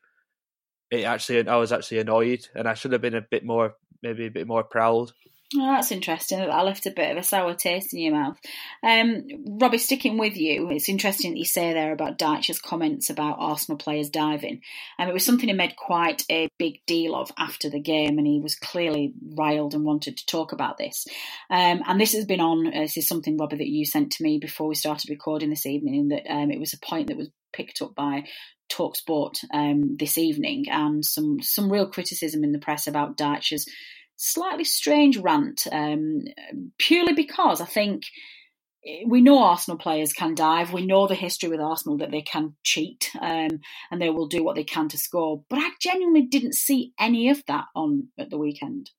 [0.90, 4.26] it actually I was actually annoyed, and I should have been a bit more, maybe
[4.26, 5.12] a bit more proud.
[5.56, 6.38] Oh, that's interesting.
[6.38, 8.38] That I left a bit of a sour taste in your mouth.
[8.84, 9.24] Um,
[9.60, 13.76] Robbie, sticking with you, it's interesting that you say there about Dyche's comments about Arsenal
[13.76, 14.60] players diving.
[14.96, 18.28] Um, it was something he made quite a big deal of after the game, and
[18.28, 21.08] he was clearly riled and wanted to talk about this.
[21.50, 24.22] Um, and this has been on, uh, this is something, Robbie, that you sent to
[24.22, 27.28] me before we started recording this evening, that um, it was a point that was
[27.52, 28.22] picked up by
[28.70, 33.68] Talksport um, this evening, and some, some real criticism in the press about Dyche's
[34.20, 36.24] slightly strange rant, um,
[36.78, 38.04] purely because I think
[39.06, 40.72] we know Arsenal players can dive.
[40.72, 44.44] We know the history with Arsenal that they can cheat um, and they will do
[44.44, 45.42] what they can to score.
[45.48, 48.90] But I genuinely didn't see any of that on at the weekend.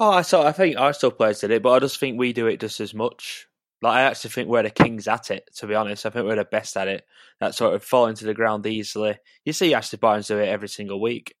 [0.00, 0.46] Oh, I saw.
[0.46, 2.94] I think Arsenal players did it, but I just think we do it just as
[2.94, 3.46] much.
[3.82, 5.48] Like I actually think we're the kings at it.
[5.56, 7.04] To be honest, I think we're the best at it.
[7.40, 9.18] That sort of falling to the ground easily.
[9.44, 11.34] You see Ashley Barnes do it every single week,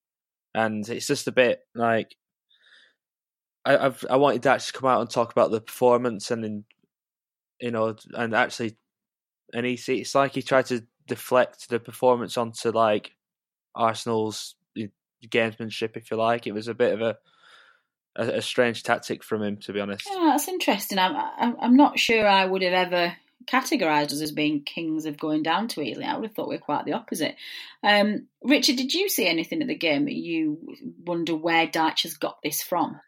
[0.54, 2.16] and it's just a bit like
[3.68, 6.64] I, I've I wanted to actually come out and talk about the performance and then
[7.60, 8.76] you know and actually
[9.52, 13.12] and he it's like he tried to deflect the performance onto like
[13.74, 14.54] Arsenal's
[15.26, 16.46] gamesmanship, if you like.
[16.46, 17.16] It was a bit of a
[18.16, 20.08] a, a strange tactic from him, to be honest.
[20.10, 20.98] Yeah, that's interesting.
[20.98, 25.42] I'm I'm not sure I would have ever categorised us as being kings of going
[25.42, 26.04] down too easily.
[26.04, 27.36] I would have thought we are quite the opposite.
[27.82, 32.14] Um, Richard, did you see anything at the game that you wonder where Dyche has
[32.14, 33.00] got this from?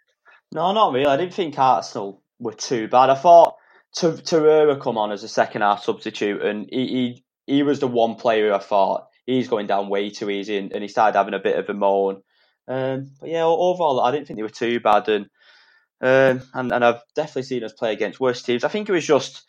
[0.52, 1.06] No, not really.
[1.06, 3.10] I didn't think Arsenal were too bad.
[3.10, 3.56] I thought
[3.94, 8.16] Torreira come on as a second half substitute, and he, he, he was the one
[8.16, 11.38] player I thought he's going down way too easy, and, and he started having a
[11.40, 12.22] bit of a moan.
[12.68, 15.26] Um, but yeah, overall, I didn't think they were too bad, and
[16.02, 18.64] um, and and I've definitely seen us play against worse teams.
[18.64, 19.44] I think it was just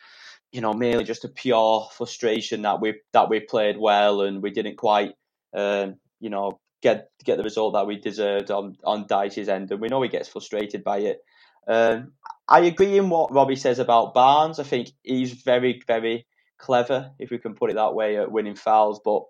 [0.54, 4.52] you know mainly just a pure frustration that we that we played well and we
[4.52, 5.14] didn't quite
[5.56, 9.82] um, you know get get the result that we deserved on on Dyche's end, and
[9.82, 11.20] we know he gets frustrated by it.
[11.68, 12.14] Um,
[12.48, 14.60] I agree in what Robbie says about Barnes.
[14.60, 16.26] I think he's very very
[16.58, 19.00] clever, if we can put it that way, at winning fouls.
[19.04, 19.24] But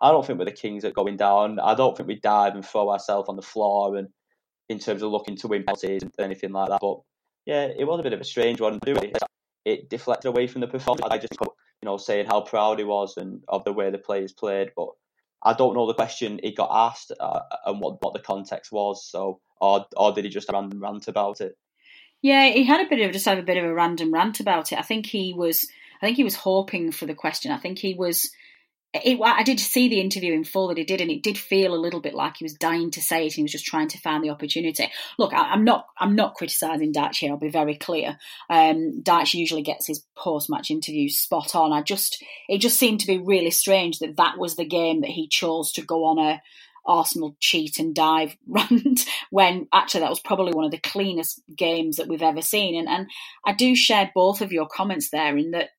[0.00, 1.58] I don't think we're the kings at going down.
[1.60, 4.08] I don't think we dive and throw ourselves on the floor and
[4.68, 6.80] in terms of looking to win penalties and anything like that.
[6.80, 7.00] But
[7.46, 8.80] yeah, it was a bit of a strange one.
[9.64, 11.06] It deflected away from the performance.
[11.10, 14.32] I just, you know, saying how proud he was and of the way the players
[14.32, 14.88] played, but
[15.44, 19.06] I don't know the question he got asked uh, and what, what the context was.
[19.06, 21.56] So, or or did he just random rant about it?
[22.22, 24.72] Yeah, he had a bit of just have a bit of a random rant about
[24.72, 24.78] it.
[24.78, 25.68] I think he was.
[26.00, 27.52] I think he was hoping for the question.
[27.52, 28.30] I think he was
[28.94, 31.74] it, I did see the interview in full that he did, and it did feel
[31.74, 33.32] a little bit like he was dying to say it.
[33.32, 34.88] And he was just trying to find the opportunity.
[35.18, 37.32] Look, I, am not, I'm not criticising Dyche here.
[37.32, 38.18] I'll be very clear.
[38.48, 39.02] Um,
[39.32, 41.72] usually gets his post-match interviews spot on.
[41.72, 45.10] I just, it just seemed to be really strange that that was the game that
[45.10, 46.40] he chose to go on a
[46.86, 51.96] Arsenal cheat and dive rant when actually that was probably one of the cleanest games
[51.96, 52.78] that we've ever seen.
[52.78, 53.08] And and
[53.44, 55.70] I do share both of your comments there in that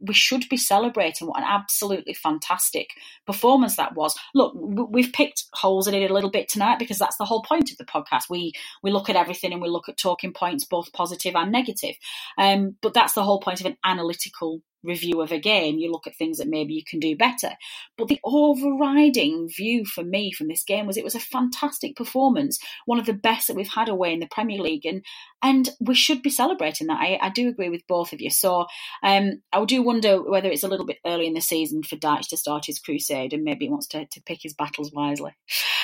[0.00, 2.90] we should be celebrating what an absolutely fantastic
[3.26, 4.18] performance that was.
[4.34, 7.70] Look, we've picked holes in it a little bit tonight because that's the whole point
[7.70, 8.24] of the podcast.
[8.30, 11.96] We we look at everything and we look at talking points, both positive and negative.
[12.36, 16.06] Um, but that's the whole point of an analytical review of a game, you look
[16.06, 17.50] at things that maybe you can do better.
[17.96, 22.58] But the overriding view for me from this game was it was a fantastic performance,
[22.86, 25.04] one of the best that we've had away in the Premier League, and
[25.42, 27.00] and we should be celebrating that.
[27.00, 28.30] I, I do agree with both of you.
[28.30, 28.66] So
[29.02, 32.28] um, I do wonder whether it's a little bit early in the season for Dyche
[32.28, 35.32] to start his crusade, and maybe he wants to, to pick his battles wisely.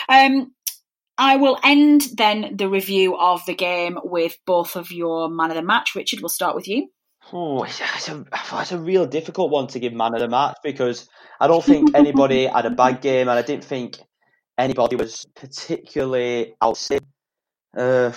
[0.09, 0.53] Um,
[1.17, 5.57] I will end then the review of the game with both of your man of
[5.57, 5.95] the match.
[5.95, 6.89] Richard, we'll start with you.
[7.33, 11.09] Oh, it's a, it's a real difficult one to give man of the match because
[11.41, 13.99] I don't think anybody had a bad game, and I didn't think
[14.59, 17.09] anybody was particularly outstanding.
[17.77, 18.13] Uh,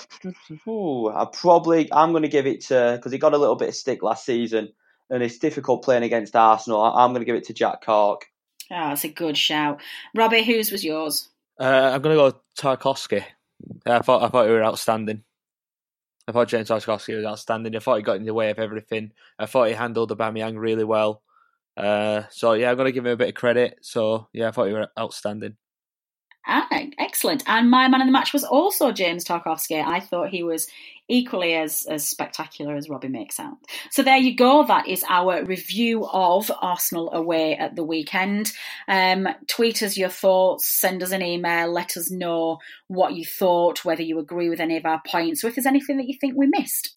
[0.68, 3.76] I probably I'm going to give it to because he got a little bit of
[3.76, 4.70] stick last season,
[5.10, 6.82] and it's difficult playing against Arsenal.
[6.84, 8.26] I'm going to give it to Jack Cork.
[8.70, 9.82] Oh, that's a good shout,
[10.14, 10.44] Robbie.
[10.44, 11.30] Whose was yours?
[11.60, 13.24] Uh, I'm going to go Tarkowski.
[13.86, 15.24] I thought I thought he were outstanding.
[16.28, 17.76] I thought James Tarkowski was outstanding.
[17.76, 19.12] I thought he got in the way of everything.
[19.40, 21.22] I thought he handled the Aubameyang really well.
[21.78, 23.78] Uh, so yeah, I'm going to give him a bit of credit.
[23.82, 25.56] So yeah, I thought he was outstanding.
[26.46, 27.44] Ah, excellent.
[27.46, 29.86] And my man of the match was also James Tarkowski.
[29.86, 30.68] I thought he was
[31.08, 33.58] equally as, as spectacular as Robbie makes out.
[33.92, 34.66] So there you go.
[34.66, 38.52] That is our review of Arsenal away at the weekend.
[38.88, 43.86] Um, tweet us your thoughts, send us an email, let us know what you thought,
[43.86, 46.36] whether you agree with any of our points, or if there's anything that you think
[46.36, 46.96] we missed.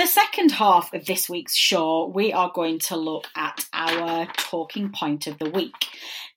[0.00, 4.90] The second half of this week's show, we are going to look at our talking
[4.90, 5.74] point of the week.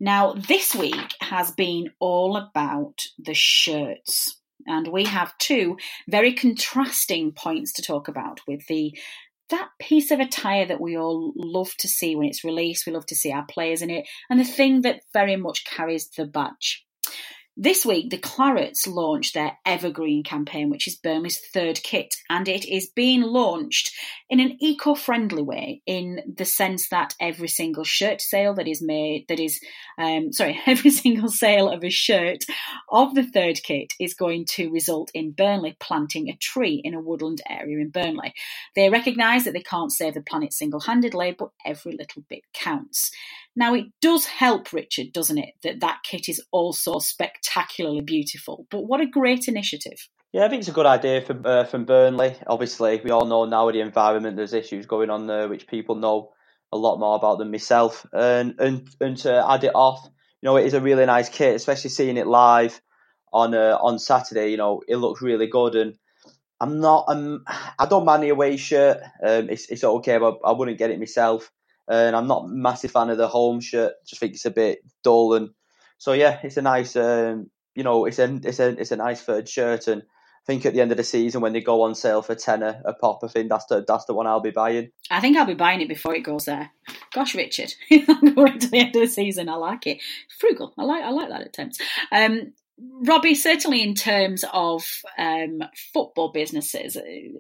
[0.02, 4.38] Now, this week has been all about the shirts.
[4.68, 5.78] And we have two
[6.10, 8.98] very contrasting points to talk about with the
[9.50, 12.86] that piece of attire that we all love to see when it's released.
[12.86, 16.10] We love to see our players in it, and the thing that very much carries
[16.10, 16.86] the badge.
[17.56, 22.66] This week, the Clarets launched their Evergreen campaign, which is Burnley's third kit, and it
[22.66, 23.92] is being launched
[24.28, 28.82] in an eco friendly way in the sense that every single shirt sale that is
[28.82, 29.60] made, that is,
[30.00, 32.44] um, sorry, every single sale of a shirt
[32.90, 37.00] of the third kit is going to result in Burnley planting a tree in a
[37.00, 38.34] woodland area in Burnley.
[38.76, 43.12] They recognise that they can't save the planet single handedly, but every little bit counts.
[43.56, 48.66] Now, it does help, Richard, doesn't it, that that kit is also spectacularly beautiful.
[48.72, 50.10] But what a great initiative.
[50.32, 52.36] Yeah, I think it's a good idea from uh, from Burnley.
[52.48, 56.32] Obviously, we all know now the environment, there's issues going on there, which people know
[56.72, 58.04] a lot more about than myself.
[58.12, 60.04] And and and to add it off,
[60.42, 62.82] you know, it is a really nice kit, especially seeing it live
[63.32, 64.50] on uh, on Saturday.
[64.50, 65.94] You know, it looks really good, and
[66.60, 67.44] I'm not, um,
[67.78, 68.98] I don't mind the away shirt.
[69.24, 71.52] Um, it's it's okay, but I wouldn't get it myself
[71.88, 73.94] and I'm not massive fan of the home shirt.
[74.06, 75.50] Just think it's a bit dull, and
[75.98, 79.22] so yeah, it's a nice, um, you know, it's a it's a it's a nice
[79.22, 81.96] third shirt, and I think at the end of the season when they go on
[81.96, 84.90] sale for tenner a pop, I think that's the that's the one I'll be buying.
[85.10, 86.72] I think I'll be buying it before it goes there.
[87.14, 88.08] Gosh, Richard, wait
[88.62, 89.50] to the end of the season.
[89.50, 90.02] I like it.
[90.40, 90.74] Frugal.
[90.78, 91.82] I like I like that attempt.
[92.12, 92.54] Um,
[93.06, 94.86] Robbie, certainly in terms of
[95.18, 95.60] um,
[95.94, 96.98] football businesses,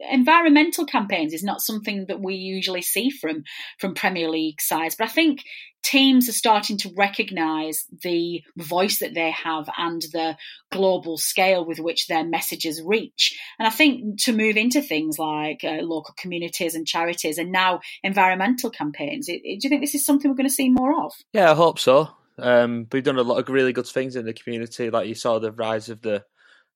[0.09, 3.43] environmental campaigns is not something that we usually see from
[3.79, 4.95] from Premier League sides.
[4.95, 5.43] But I think
[5.83, 10.35] teams are starting to recognise the voice that they have and the
[10.71, 13.37] global scale with which their messages reach.
[13.59, 17.81] And I think to move into things like uh, local communities and charities, and now
[18.03, 21.05] environmental campaigns, it, it, do you think this is something we're going to see more
[21.05, 21.13] of?
[21.33, 22.09] Yeah, I hope so.
[22.39, 24.89] Um, we've done a lot of really good things in the community.
[24.89, 26.23] Like you saw the rise of the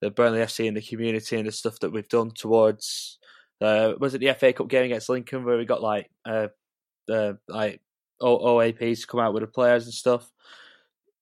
[0.02, 3.18] the Burnley FC in the community and the stuff that we've done towards.
[3.60, 6.48] Uh, was it the FA Cup game against Lincoln where we got like uh,
[7.12, 7.82] uh like
[8.22, 10.32] OAPs to come out with the players and stuff.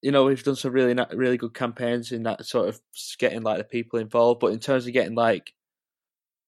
[0.02, 2.80] You know, we've done some really really good campaigns in that sort of
[3.18, 4.40] getting like the people involved.
[4.40, 5.54] But in terms of getting like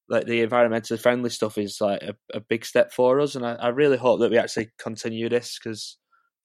[0.10, 3.54] like the environmentally friendly stuff is like a, a big step for us, and I,
[3.54, 5.98] I really hope that we actually continue this because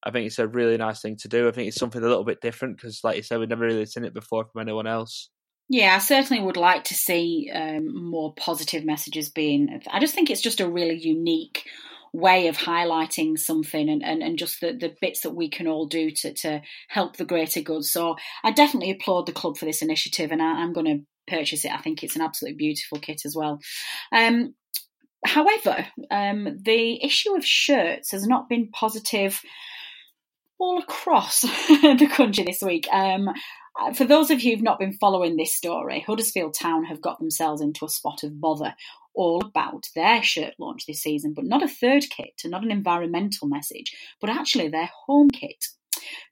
[0.05, 1.49] I think it's a really nice thing to do.
[1.49, 3.87] I think it's something a little bit different because, like you said, we've never really
[3.87, 5.31] seen it before from anyone else.
[5.69, 9.81] Yeah, I certainly would like to see um, more positive messages being.
[9.91, 11.65] I just think it's just a really unique
[12.13, 15.87] way of highlighting something and, and, and just the, the bits that we can all
[15.87, 17.85] do to, to help the greater good.
[17.85, 21.65] So I definitely applaud the club for this initiative and I, am going to purchase
[21.65, 21.73] it.
[21.73, 23.61] I think it's an absolutely beautiful kit as well.
[24.15, 24.55] Um,
[25.25, 29.41] however, um, the issue of shirts has not been positive
[30.63, 32.87] all across the country this week.
[32.93, 33.29] Um,
[33.95, 37.61] for those of you who've not been following this story, Huddersfield Town have got themselves
[37.61, 38.75] into a spot of bother
[39.15, 42.71] all about their shirt launch this season, but not a third kit and not an
[42.71, 45.67] environmental message, but actually their home kit.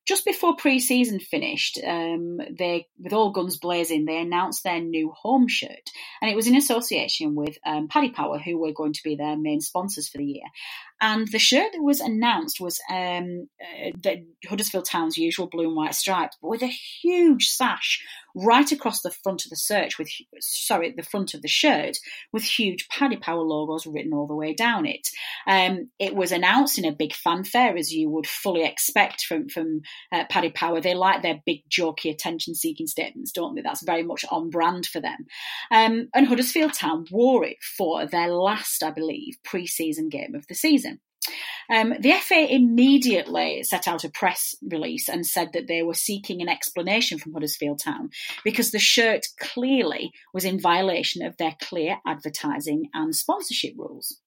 [0.07, 5.47] Just before pre-season finished, um, they, with all guns blazing, they announced their new home
[5.47, 9.15] shirt, and it was in association with um, Paddy Power, who were going to be
[9.15, 10.47] their main sponsors for the year.
[11.01, 15.77] And the shirt that was announced was um, uh, the Huddersfield Town's usual blue and
[15.77, 20.09] white stripes, but with a huge sash right across the front of the search with
[20.39, 21.97] sorry the front of the shirt
[22.33, 25.09] with huge Paddy Power logos written all the way down it.
[25.47, 29.81] Um, it was announced in a big fanfare, as you would fully expect from from
[30.13, 30.81] uh, Paddy Power.
[30.81, 33.63] They like their big jokey attention-seeking statements, don't they?
[33.63, 35.27] That's very much on brand for them.
[35.71, 40.55] Um, and Huddersfield Town wore it for their last, I believe, pre-season game of the
[40.55, 41.01] season.
[41.71, 46.41] Um, the FA immediately set out a press release and said that they were seeking
[46.41, 48.11] an explanation from Huddersfield Town
[48.43, 54.19] because the shirt clearly was in violation of their clear advertising and sponsorship rules.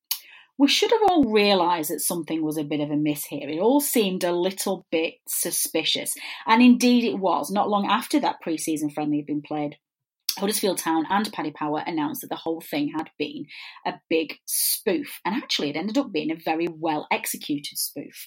[0.57, 3.49] We should have all realised that something was a bit of a miss here.
[3.49, 6.13] It all seemed a little bit suspicious,
[6.45, 7.49] and indeed it was.
[7.49, 9.77] Not long after that pre season friendly had been played,
[10.37, 13.45] Huddersfield Town and Paddy Power announced that the whole thing had been
[13.85, 18.25] a big spoof, and actually it ended up being a very well executed spoof.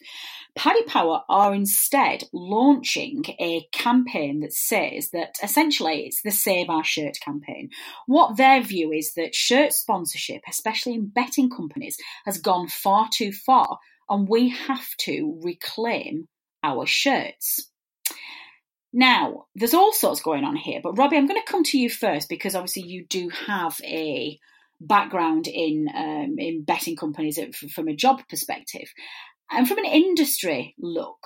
[0.55, 6.85] Paddy Power are instead launching a campaign that says that essentially it's the Save Our
[6.85, 7.71] Shirt campaign.
[8.07, 13.33] What their view is that shirt sponsorship, especially in betting companies, has gone far too
[13.33, 13.79] far,
[14.09, 16.29] and we have to reclaim
[16.63, 17.71] our shirts.
[18.99, 21.91] Now, there's all sorts going on here, but Robbie, I'm going to come to you
[21.91, 24.41] first because obviously you do have a
[24.81, 27.39] background in um, in betting companies
[27.75, 28.89] from a job perspective,
[29.51, 31.19] and from an industry look,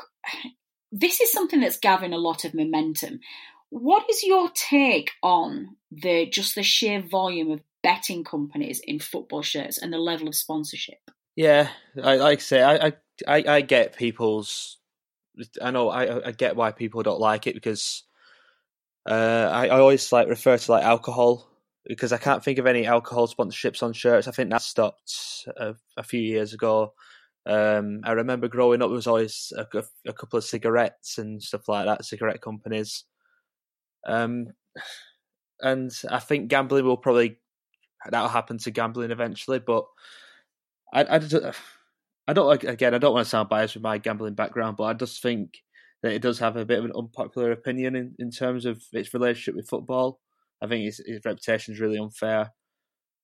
[0.90, 3.20] this is something that's gathering a lot of momentum.
[3.68, 9.42] What is your take on the just the sheer volume of betting companies in football
[9.42, 10.98] shirts and the level of sponsorship?
[11.36, 11.68] Yeah,
[12.02, 12.94] I, like I say, I,
[13.28, 14.79] I I get people's
[15.62, 18.04] I know I I get why people don't like it because
[19.08, 21.48] uh, I, I always like refer to like alcohol
[21.86, 24.28] because I can't think of any alcohol sponsorships on shirts.
[24.28, 26.92] I think that stopped a, a few years ago.
[27.46, 29.66] Um, I remember growing up, there was always a,
[30.06, 33.04] a, couple of cigarettes and stuff like that, cigarette companies.
[34.06, 34.48] Um,
[35.60, 37.38] and I think gambling will probably
[38.10, 39.84] that'll happen to gambling eventually, but
[40.92, 41.52] I, I,
[42.30, 42.94] I don't like again.
[42.94, 45.64] I don't want to sound biased with my gambling background, but I just think
[46.04, 49.12] that it does have a bit of an unpopular opinion in, in terms of its
[49.12, 50.20] relationship with football.
[50.62, 52.52] I think its, its reputation is really unfair.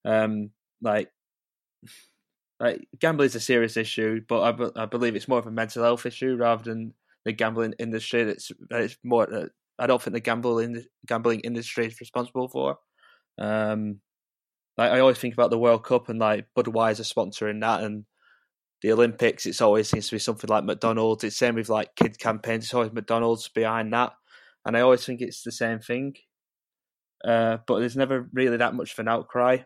[0.04, 0.50] Um,
[0.82, 1.08] like,
[2.58, 4.40] like gambling is a serious issue, but
[4.76, 6.92] I, I believe it's more of a mental health issue rather than
[7.24, 8.24] the gambling industry.
[8.24, 9.32] That's it's more.
[9.32, 9.46] Uh,
[9.78, 12.78] I don't think the gambling gambling industry is responsible for.
[13.38, 14.00] Um,
[14.76, 18.04] like I always think about the World Cup and like Budweiser sponsoring that, and
[18.86, 21.24] the Olympics, it's always seems to be something like McDonald's.
[21.24, 22.66] It's same with like kid campaigns.
[22.66, 24.12] It's always McDonald's behind that,
[24.64, 26.14] and I always think it's the same thing.
[27.26, 29.58] Uh, but there's never really that much of an outcry,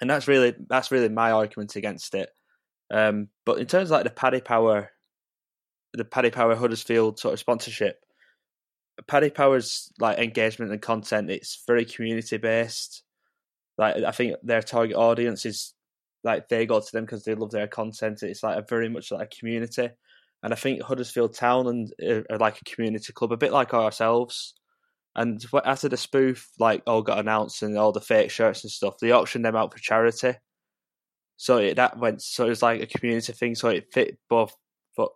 [0.00, 2.28] and that's really that's really my argument against it.
[2.92, 4.90] Um, but in terms of like the Paddy Power,
[5.92, 8.00] the Paddy Power Huddersfield sort of sponsorship,
[9.06, 13.04] Paddy Power's like engagement and content, it's very community based.
[13.78, 15.73] Like I think their target audience is
[16.24, 18.22] like they go to them because they love their content.
[18.22, 19.90] It's like a very much like a community,
[20.42, 23.72] and I think Huddersfield Town and uh, are like a community club, a bit like
[23.74, 24.54] ourselves.
[25.16, 28.98] And after the spoof like all got announced and all the fake shirts and stuff,
[28.98, 30.34] they auctioned them out for charity.
[31.36, 33.54] So it, that went so it was like a community thing.
[33.54, 34.54] So it fit both,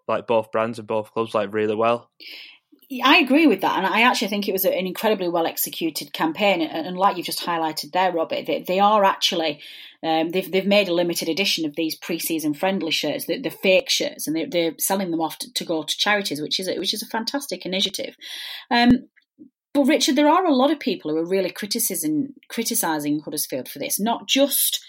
[0.06, 2.10] like both brands and both clubs like really well.
[3.04, 6.62] I agree with that, and I actually think it was an incredibly well executed campaign.
[6.62, 9.60] And like you've just highlighted there, Robert, they, they are actually
[10.02, 13.90] um, they've they've made a limited edition of these pre-season friendly shirts, the, the fake
[13.90, 16.78] shirts, and they're, they're selling them off to, to, go to charities, which is a,
[16.78, 18.16] which is a fantastic initiative.
[18.70, 19.08] Um,
[19.74, 23.80] but Richard, there are a lot of people who are really criticizing criticizing Huddersfield for
[23.80, 24.82] this, not just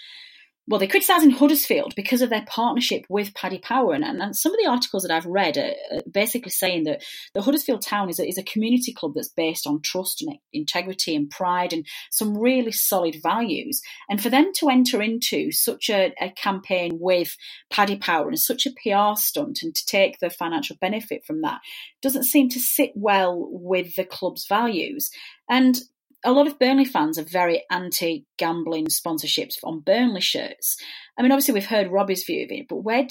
[0.70, 3.92] well, they're criticising Huddersfield because of their partnership with Paddy Power.
[3.92, 5.72] And, and, some of the articles that I've read are,
[6.08, 7.02] basically saying that
[7.34, 11.16] the Huddersfield Town is a, is a community club that's based on trust and integrity
[11.16, 13.82] and pride and some really solid values.
[14.08, 17.36] And for them to enter into such a, a campaign with
[17.72, 21.62] Paddy Power and such a PR stunt and to take the financial benefit from that
[22.00, 25.10] doesn't seem to sit well with the club's values.
[25.48, 25.80] And
[26.24, 30.76] a lot of Burnley fans are very anti gambling sponsorships on Burnley shirts.
[31.18, 33.06] I mean, obviously, we've heard Robbie's view of it, but where,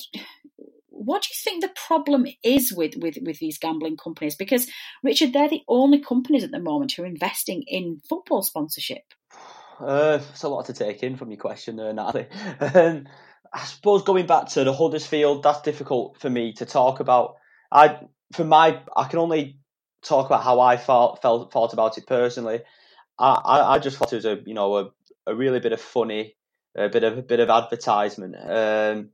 [0.90, 4.36] what do you think the problem is with, with, with these gambling companies?
[4.36, 4.68] Because,
[5.04, 9.04] Richard, they're the only companies at the moment who are investing in football sponsorship.
[9.80, 12.28] Uh, it's a lot to take in from your question there, Natalie.
[12.60, 13.08] Um,
[13.52, 17.38] I suppose going back to the Huddersfield, that's difficult for me to talk about.
[17.72, 18.00] I,
[18.34, 19.58] for my, I can only
[20.04, 22.60] talk about how I felt, felt about it personally.
[23.20, 24.92] I, I just thought it was a you know a,
[25.28, 26.36] a really bit of funny,
[26.76, 28.36] a bit of a bit of advertisement.
[28.38, 29.10] Um,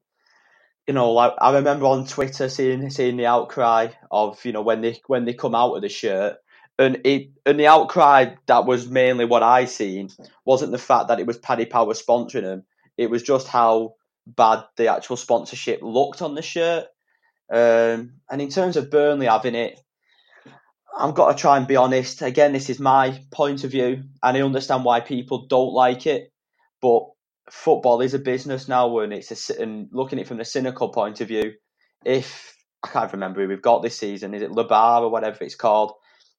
[0.87, 4.81] you know, like I remember on Twitter seeing seeing the outcry of you know when
[4.81, 6.37] they when they come out of the shirt,
[6.77, 10.09] and it and the outcry that was mainly what I seen
[10.45, 12.63] wasn't the fact that it was Paddy Power sponsoring them.
[12.97, 13.95] It was just how
[14.27, 16.85] bad the actual sponsorship looked on the shirt.
[17.51, 19.79] Um, and in terms of Burnley having it,
[20.97, 22.21] I've got to try and be honest.
[22.21, 26.31] Again, this is my point of view, and I understand why people don't like it.
[26.81, 27.03] But
[27.51, 30.89] football is a business now, and it's a, and looking at it from the cynical
[30.89, 31.53] point of view,
[32.05, 35.55] if I can't remember who we've got this season, is it Labar or whatever it's
[35.55, 35.93] called?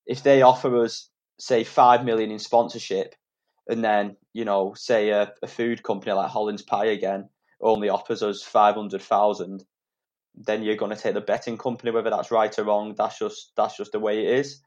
[0.07, 3.15] If they offer us, say, five million in sponsorship,
[3.69, 7.29] and then you know, say a, a food company like Hollands Pie again
[7.61, 9.65] only offers us five hundred thousand,
[10.37, 12.95] then you're going to take the betting company, whether that's right or wrong.
[12.97, 14.61] That's just that's just the way it is.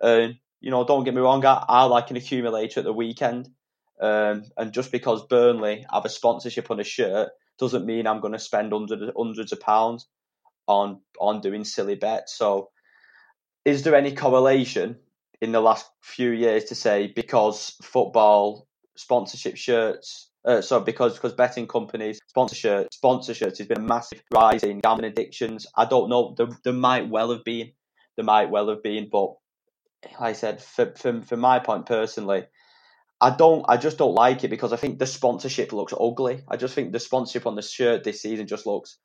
[0.00, 3.48] Um, you know, don't get me wrong, I, I like an accumulator at the weekend.
[4.00, 8.34] Um, and just because Burnley have a sponsorship on a shirt doesn't mean I'm going
[8.34, 10.06] to spend hundreds hundreds of pounds
[10.66, 12.36] on on doing silly bets.
[12.36, 12.70] So,
[13.64, 14.96] is there any correlation
[15.40, 18.66] in the last few years to say because football
[18.96, 20.30] sponsorship shirts?
[20.46, 25.10] Uh, so because because betting companies sponsorship sponsorships has been a massive rise in gambling
[25.10, 25.66] addictions.
[25.76, 26.34] I don't know.
[26.36, 27.72] There, there might well have been.
[28.16, 29.34] There might well have been, but
[30.04, 32.44] like I said, for, for for my point personally,
[33.20, 33.64] I don't.
[33.68, 36.42] I just don't like it because I think the sponsorship looks ugly.
[36.48, 38.98] I just think the sponsorship on the shirt this season just looks,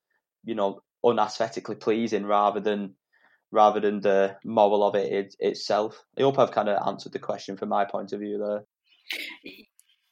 [0.44, 2.94] you know, unaesthetically pleasing rather than
[3.52, 6.04] rather than the moral of it, it itself.
[6.18, 8.64] I hope I've kind of answered the question from my point of view there.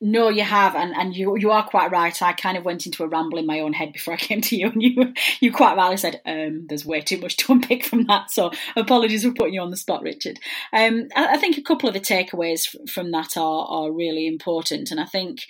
[0.01, 2.21] No, you have, and, and you you are quite right.
[2.21, 4.55] I kind of went into a ramble in my own head before I came to
[4.55, 8.05] you, and you you quite rightly said um, there's way too much to unpick from
[8.05, 8.31] that.
[8.31, 10.39] So apologies for putting you on the spot, Richard.
[10.71, 14.89] Um, I, I, think a couple of the takeaways from that are are really important,
[14.89, 15.41] and I think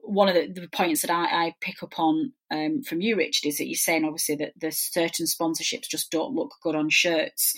[0.00, 3.48] one of the, the points that I, I, pick up on um, from you, Richard,
[3.48, 7.54] is that you're saying obviously that the certain sponsorships just don't look good on shirts.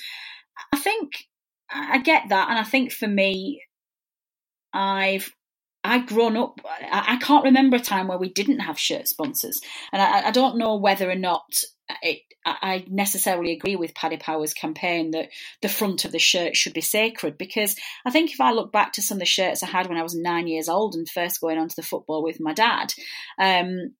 [0.73, 1.27] I think
[1.71, 3.63] I get that, and I think for me,
[4.73, 5.31] I've
[5.83, 6.61] I've grown up.
[6.65, 9.61] I, I, can't remember a time where we didn't have shirt sponsors,
[9.93, 11.63] and I, I don't know whether or not
[12.03, 15.29] it, I necessarily agree with Paddy Power's campaign that
[15.61, 17.37] the front of the shirt should be sacred.
[17.37, 19.99] Because I think if I look back to some of the shirts I had when
[19.99, 22.95] I was nine years old and first going onto the football with my dad,
[23.39, 23.95] um,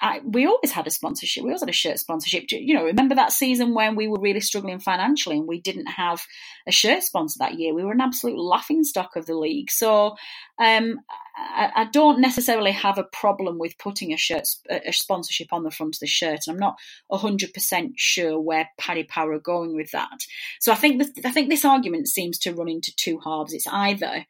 [0.00, 1.44] I, we always had a sponsorship.
[1.44, 2.50] We always had a shirt sponsorship.
[2.50, 6.20] You know, remember that season when we were really struggling financially and we didn't have
[6.66, 7.74] a shirt sponsor that year?
[7.74, 9.70] We were an absolute laughing stock of the league.
[9.70, 10.16] So
[10.58, 11.00] um,
[11.36, 15.70] I, I, don't necessarily have a problem with putting a shirt a sponsorship on the
[15.70, 16.46] front of the shirt.
[16.46, 16.78] And I'm not
[17.12, 20.24] hundred percent sure where Paddy Power are going with that.
[20.60, 23.52] So I think I think this argument seems to run into two halves.
[23.52, 24.26] It's either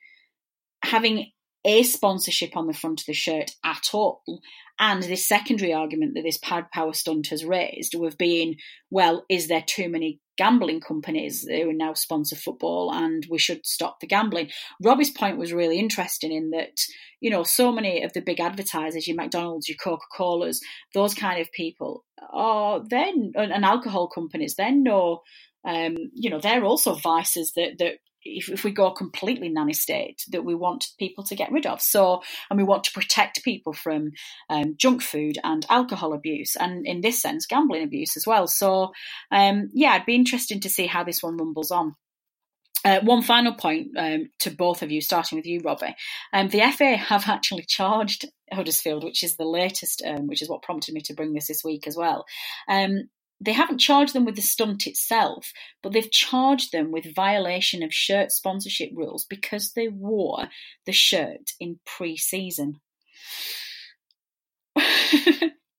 [0.82, 1.32] having
[1.64, 4.22] a sponsorship on the front of the shirt at all.
[4.78, 8.56] And this secondary argument that this Paddy Power stunt has raised with being,
[8.90, 13.98] well, is there too many gambling companies who now sponsor football and we should stop
[14.00, 14.50] the gambling?
[14.82, 16.80] Robbie's point was really interesting in that,
[17.20, 20.60] you know, so many of the big advertisers, your McDonald's, your Coca Colas,
[20.94, 25.22] those kind of people, are then, and alcohol companies, they know
[25.64, 27.98] um, you know, they're also vices that that
[28.36, 31.80] if, if we go completely nanny state that we want people to get rid of.
[31.80, 34.12] So, and we want to protect people from
[34.50, 38.46] um, junk food and alcohol abuse, and in this sense, gambling abuse as well.
[38.46, 38.92] So,
[39.30, 41.94] um, yeah, it'd be interesting to see how this one rumbles on.
[42.84, 45.96] Uh, one final point um, to both of you, starting with you, Robbie.
[46.32, 50.62] Um, the FA have actually charged Huddersfield, which is the latest, um, which is what
[50.62, 52.24] prompted me to bring this this week as well.
[52.68, 53.08] Um,
[53.40, 57.94] they haven't charged them with the stunt itself, but they've charged them with violation of
[57.94, 60.48] shirt sponsorship rules because they wore
[60.86, 62.80] the shirt in pre-season.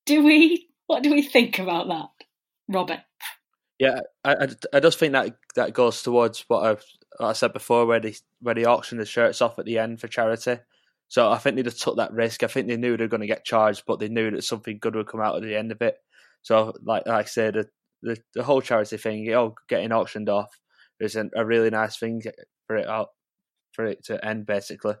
[0.06, 0.68] do we?
[0.86, 2.08] What do we think about that,
[2.68, 3.00] Robert?
[3.78, 6.84] Yeah, I, I, just think that that goes towards what I've
[7.16, 10.00] what I said before, where they where they auctioned the shirts off at the end
[10.00, 10.58] for charity.
[11.08, 12.42] So I think they just took that risk.
[12.42, 14.78] I think they knew they were going to get charged, but they knew that something
[14.80, 15.98] good would come out at the end of it.
[16.42, 17.68] So, like, like I said, the,
[18.02, 20.50] the, the whole charity thing, oh, getting auctioned off
[20.98, 22.22] is a, a really nice thing
[22.66, 23.08] for it out
[23.72, 24.94] for it to end, basically.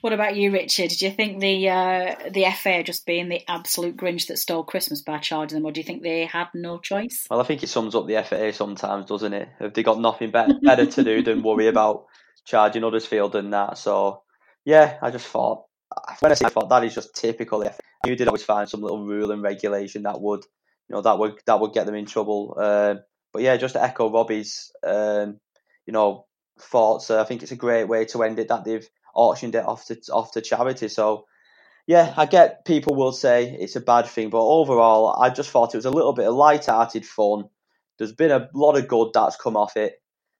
[0.00, 0.90] What about you, Richard?
[0.90, 5.02] Do you think the uh, the FA just being the absolute Grinch that stole Christmas
[5.02, 7.26] by charging them, or do you think they had no choice?
[7.30, 9.48] Well, I think it sums up the FA sometimes, doesn't it?
[9.58, 12.06] Have they got nothing better, better to do than worry about
[12.46, 13.76] charging Huddersfield and that?
[13.76, 14.22] So,
[14.64, 15.64] yeah, I just thought
[16.20, 17.62] when I say I thought that is just typical.
[17.62, 17.74] FA
[18.04, 20.44] you did always find some little rule and regulation that would,
[20.88, 22.56] you know, that would that would get them in trouble.
[22.58, 23.00] Um,
[23.32, 25.38] but yeah, just to echo Robbie's, um,
[25.86, 26.26] you know,
[26.60, 27.10] thoughts.
[27.10, 29.86] Uh, I think it's a great way to end it that they've auctioned it off
[29.86, 30.88] to off to charity.
[30.88, 31.26] So
[31.86, 35.74] yeah, I get people will say it's a bad thing, but overall, I just thought
[35.74, 37.44] it was a little bit of light-hearted fun.
[37.96, 39.94] There's been a lot of good that's come off it,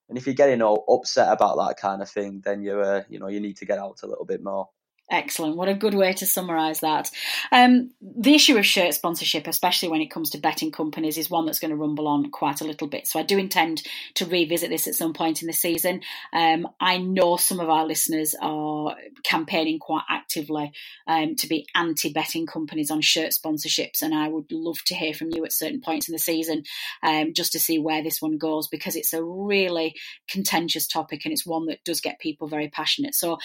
[0.08, 3.18] and if you're getting all upset about that kind of thing, then you're, uh, you
[3.18, 4.68] know, you need to get out a little bit more.
[5.10, 5.56] Excellent.
[5.56, 7.10] What a good way to summarise that.
[7.50, 11.46] Um, the issue of shirt sponsorship, especially when it comes to betting companies, is one
[11.46, 13.06] that's going to rumble on quite a little bit.
[13.06, 13.82] So I do intend
[14.16, 16.02] to revisit this at some point in the season.
[16.34, 20.72] Um, I know some of our listeners are campaigning quite actively
[21.06, 25.14] um, to be anti betting companies on shirt sponsorships, and I would love to hear
[25.14, 26.64] from you at certain points in the season
[27.02, 29.94] um, just to see where this one goes because it's a really
[30.28, 33.14] contentious topic and it's one that does get people very passionate.
[33.14, 33.38] So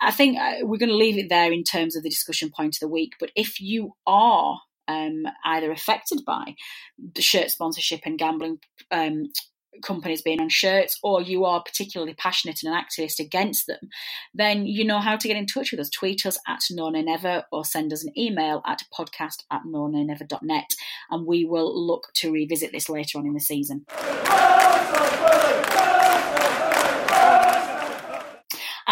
[0.00, 2.76] I think uh, we're going to leave it there in terms of the discussion point
[2.76, 3.12] of the week.
[3.18, 6.54] But if you are um, either affected by
[7.14, 8.58] the shirt sponsorship and gambling
[8.90, 9.24] um,
[9.82, 13.88] companies being on shirts or you are particularly passionate and an activist against them,
[14.34, 15.90] then you know how to get in touch with us.
[15.90, 20.70] Tweet us at no never or send us an email at podcast at no never.net
[21.10, 23.86] and we will look to revisit this later on in the season.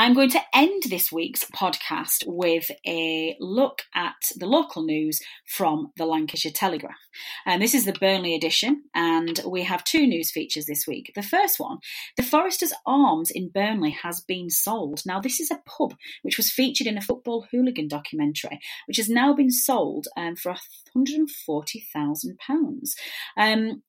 [0.00, 5.92] I'm going to end this week's podcast with a look at the local news from
[5.98, 6.96] the Lancashire Telegraph.
[7.44, 11.12] And this is the Burnley edition, and we have two news features this week.
[11.14, 11.80] The first one
[12.16, 15.02] the Foresters Arms in Burnley has been sold.
[15.04, 19.10] Now, this is a pub which was featured in a football hooligan documentary, which has
[19.10, 20.54] now been sold um, for
[20.96, 22.94] £140,000.
[23.36, 23.82] Um,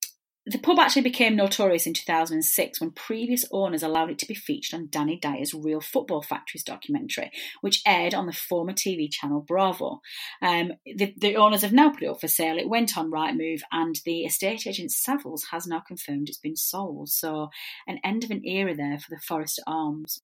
[0.45, 4.79] the pub actually became notorious in 2006 when previous owners allowed it to be featured
[4.79, 7.31] on Danny Dyer's Real Football Factories documentary,
[7.61, 10.01] which aired on the former TV channel Bravo.
[10.41, 12.57] Um, the, the, owners have now put it up for sale.
[12.57, 17.09] It went on Rightmove, and the estate agent Savills has now confirmed it's been sold.
[17.09, 17.49] So,
[17.87, 20.21] an end of an era there for the Forester Arms.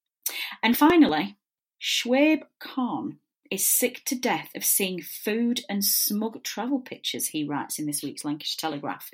[0.63, 1.37] And finally,
[1.79, 3.19] Shoaib Khan
[3.51, 8.03] is sick to death of seeing food and smug travel pictures, he writes in this
[8.03, 9.09] week's Lancashire Telegraph.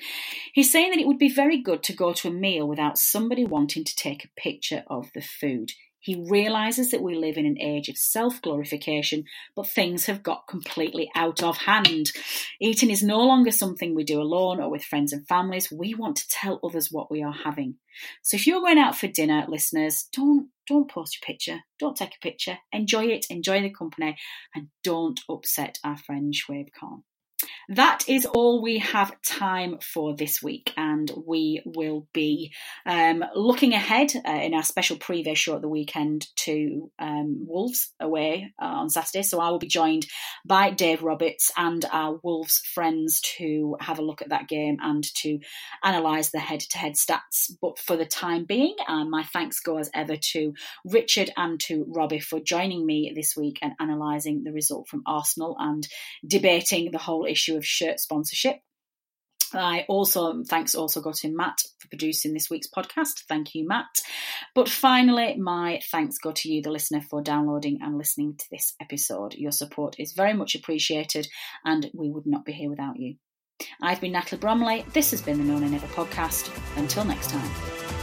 [0.54, 3.46] He's saying that it would be very good to go to a meal without somebody
[3.46, 5.72] wanting to take a picture of the food.
[6.04, 9.24] He realises that we live in an age of self glorification,
[9.56, 12.12] but things have got completely out of hand.
[12.60, 15.72] Eating is no longer something we do alone or with friends and families.
[15.72, 17.76] We want to tell others what we are having.
[18.22, 22.16] So if you're going out for dinner, listeners, don't don't post your picture, don't take
[22.18, 24.18] a picture, enjoy it, enjoy the company,
[24.54, 26.34] and don't upset our friend
[26.78, 27.04] Khan.
[27.70, 32.54] That is all we have time for this week, and we will be
[32.86, 37.94] um, looking ahead uh, in our special preview show at the weekend to um, Wolves
[38.00, 39.24] away uh, on Saturday.
[39.24, 40.06] So I will be joined
[40.46, 45.04] by Dave Roberts and our Wolves friends to have a look at that game and
[45.16, 45.40] to
[45.84, 47.52] analyse the head to head stats.
[47.62, 50.54] But for the time being, uh, my thanks go as ever to
[50.86, 55.56] Richard and to Robbie for joining me this week and analysing the result from Arsenal
[55.60, 55.88] and
[56.26, 58.58] debating the whole issue of shirt sponsorship.
[59.54, 63.24] I also thanks also go to Matt for producing this week's podcast.
[63.28, 64.02] Thank you, Matt.
[64.56, 68.74] But finally, my thanks go to you, the listener, for downloading and listening to this
[68.82, 69.36] episode.
[69.36, 71.28] Your support is very much appreciated,
[71.64, 73.16] and we would not be here without you.
[73.82, 74.86] I've been Natalie Bromley.
[74.94, 76.52] This has been the No Never podcast.
[76.78, 78.03] Until next time.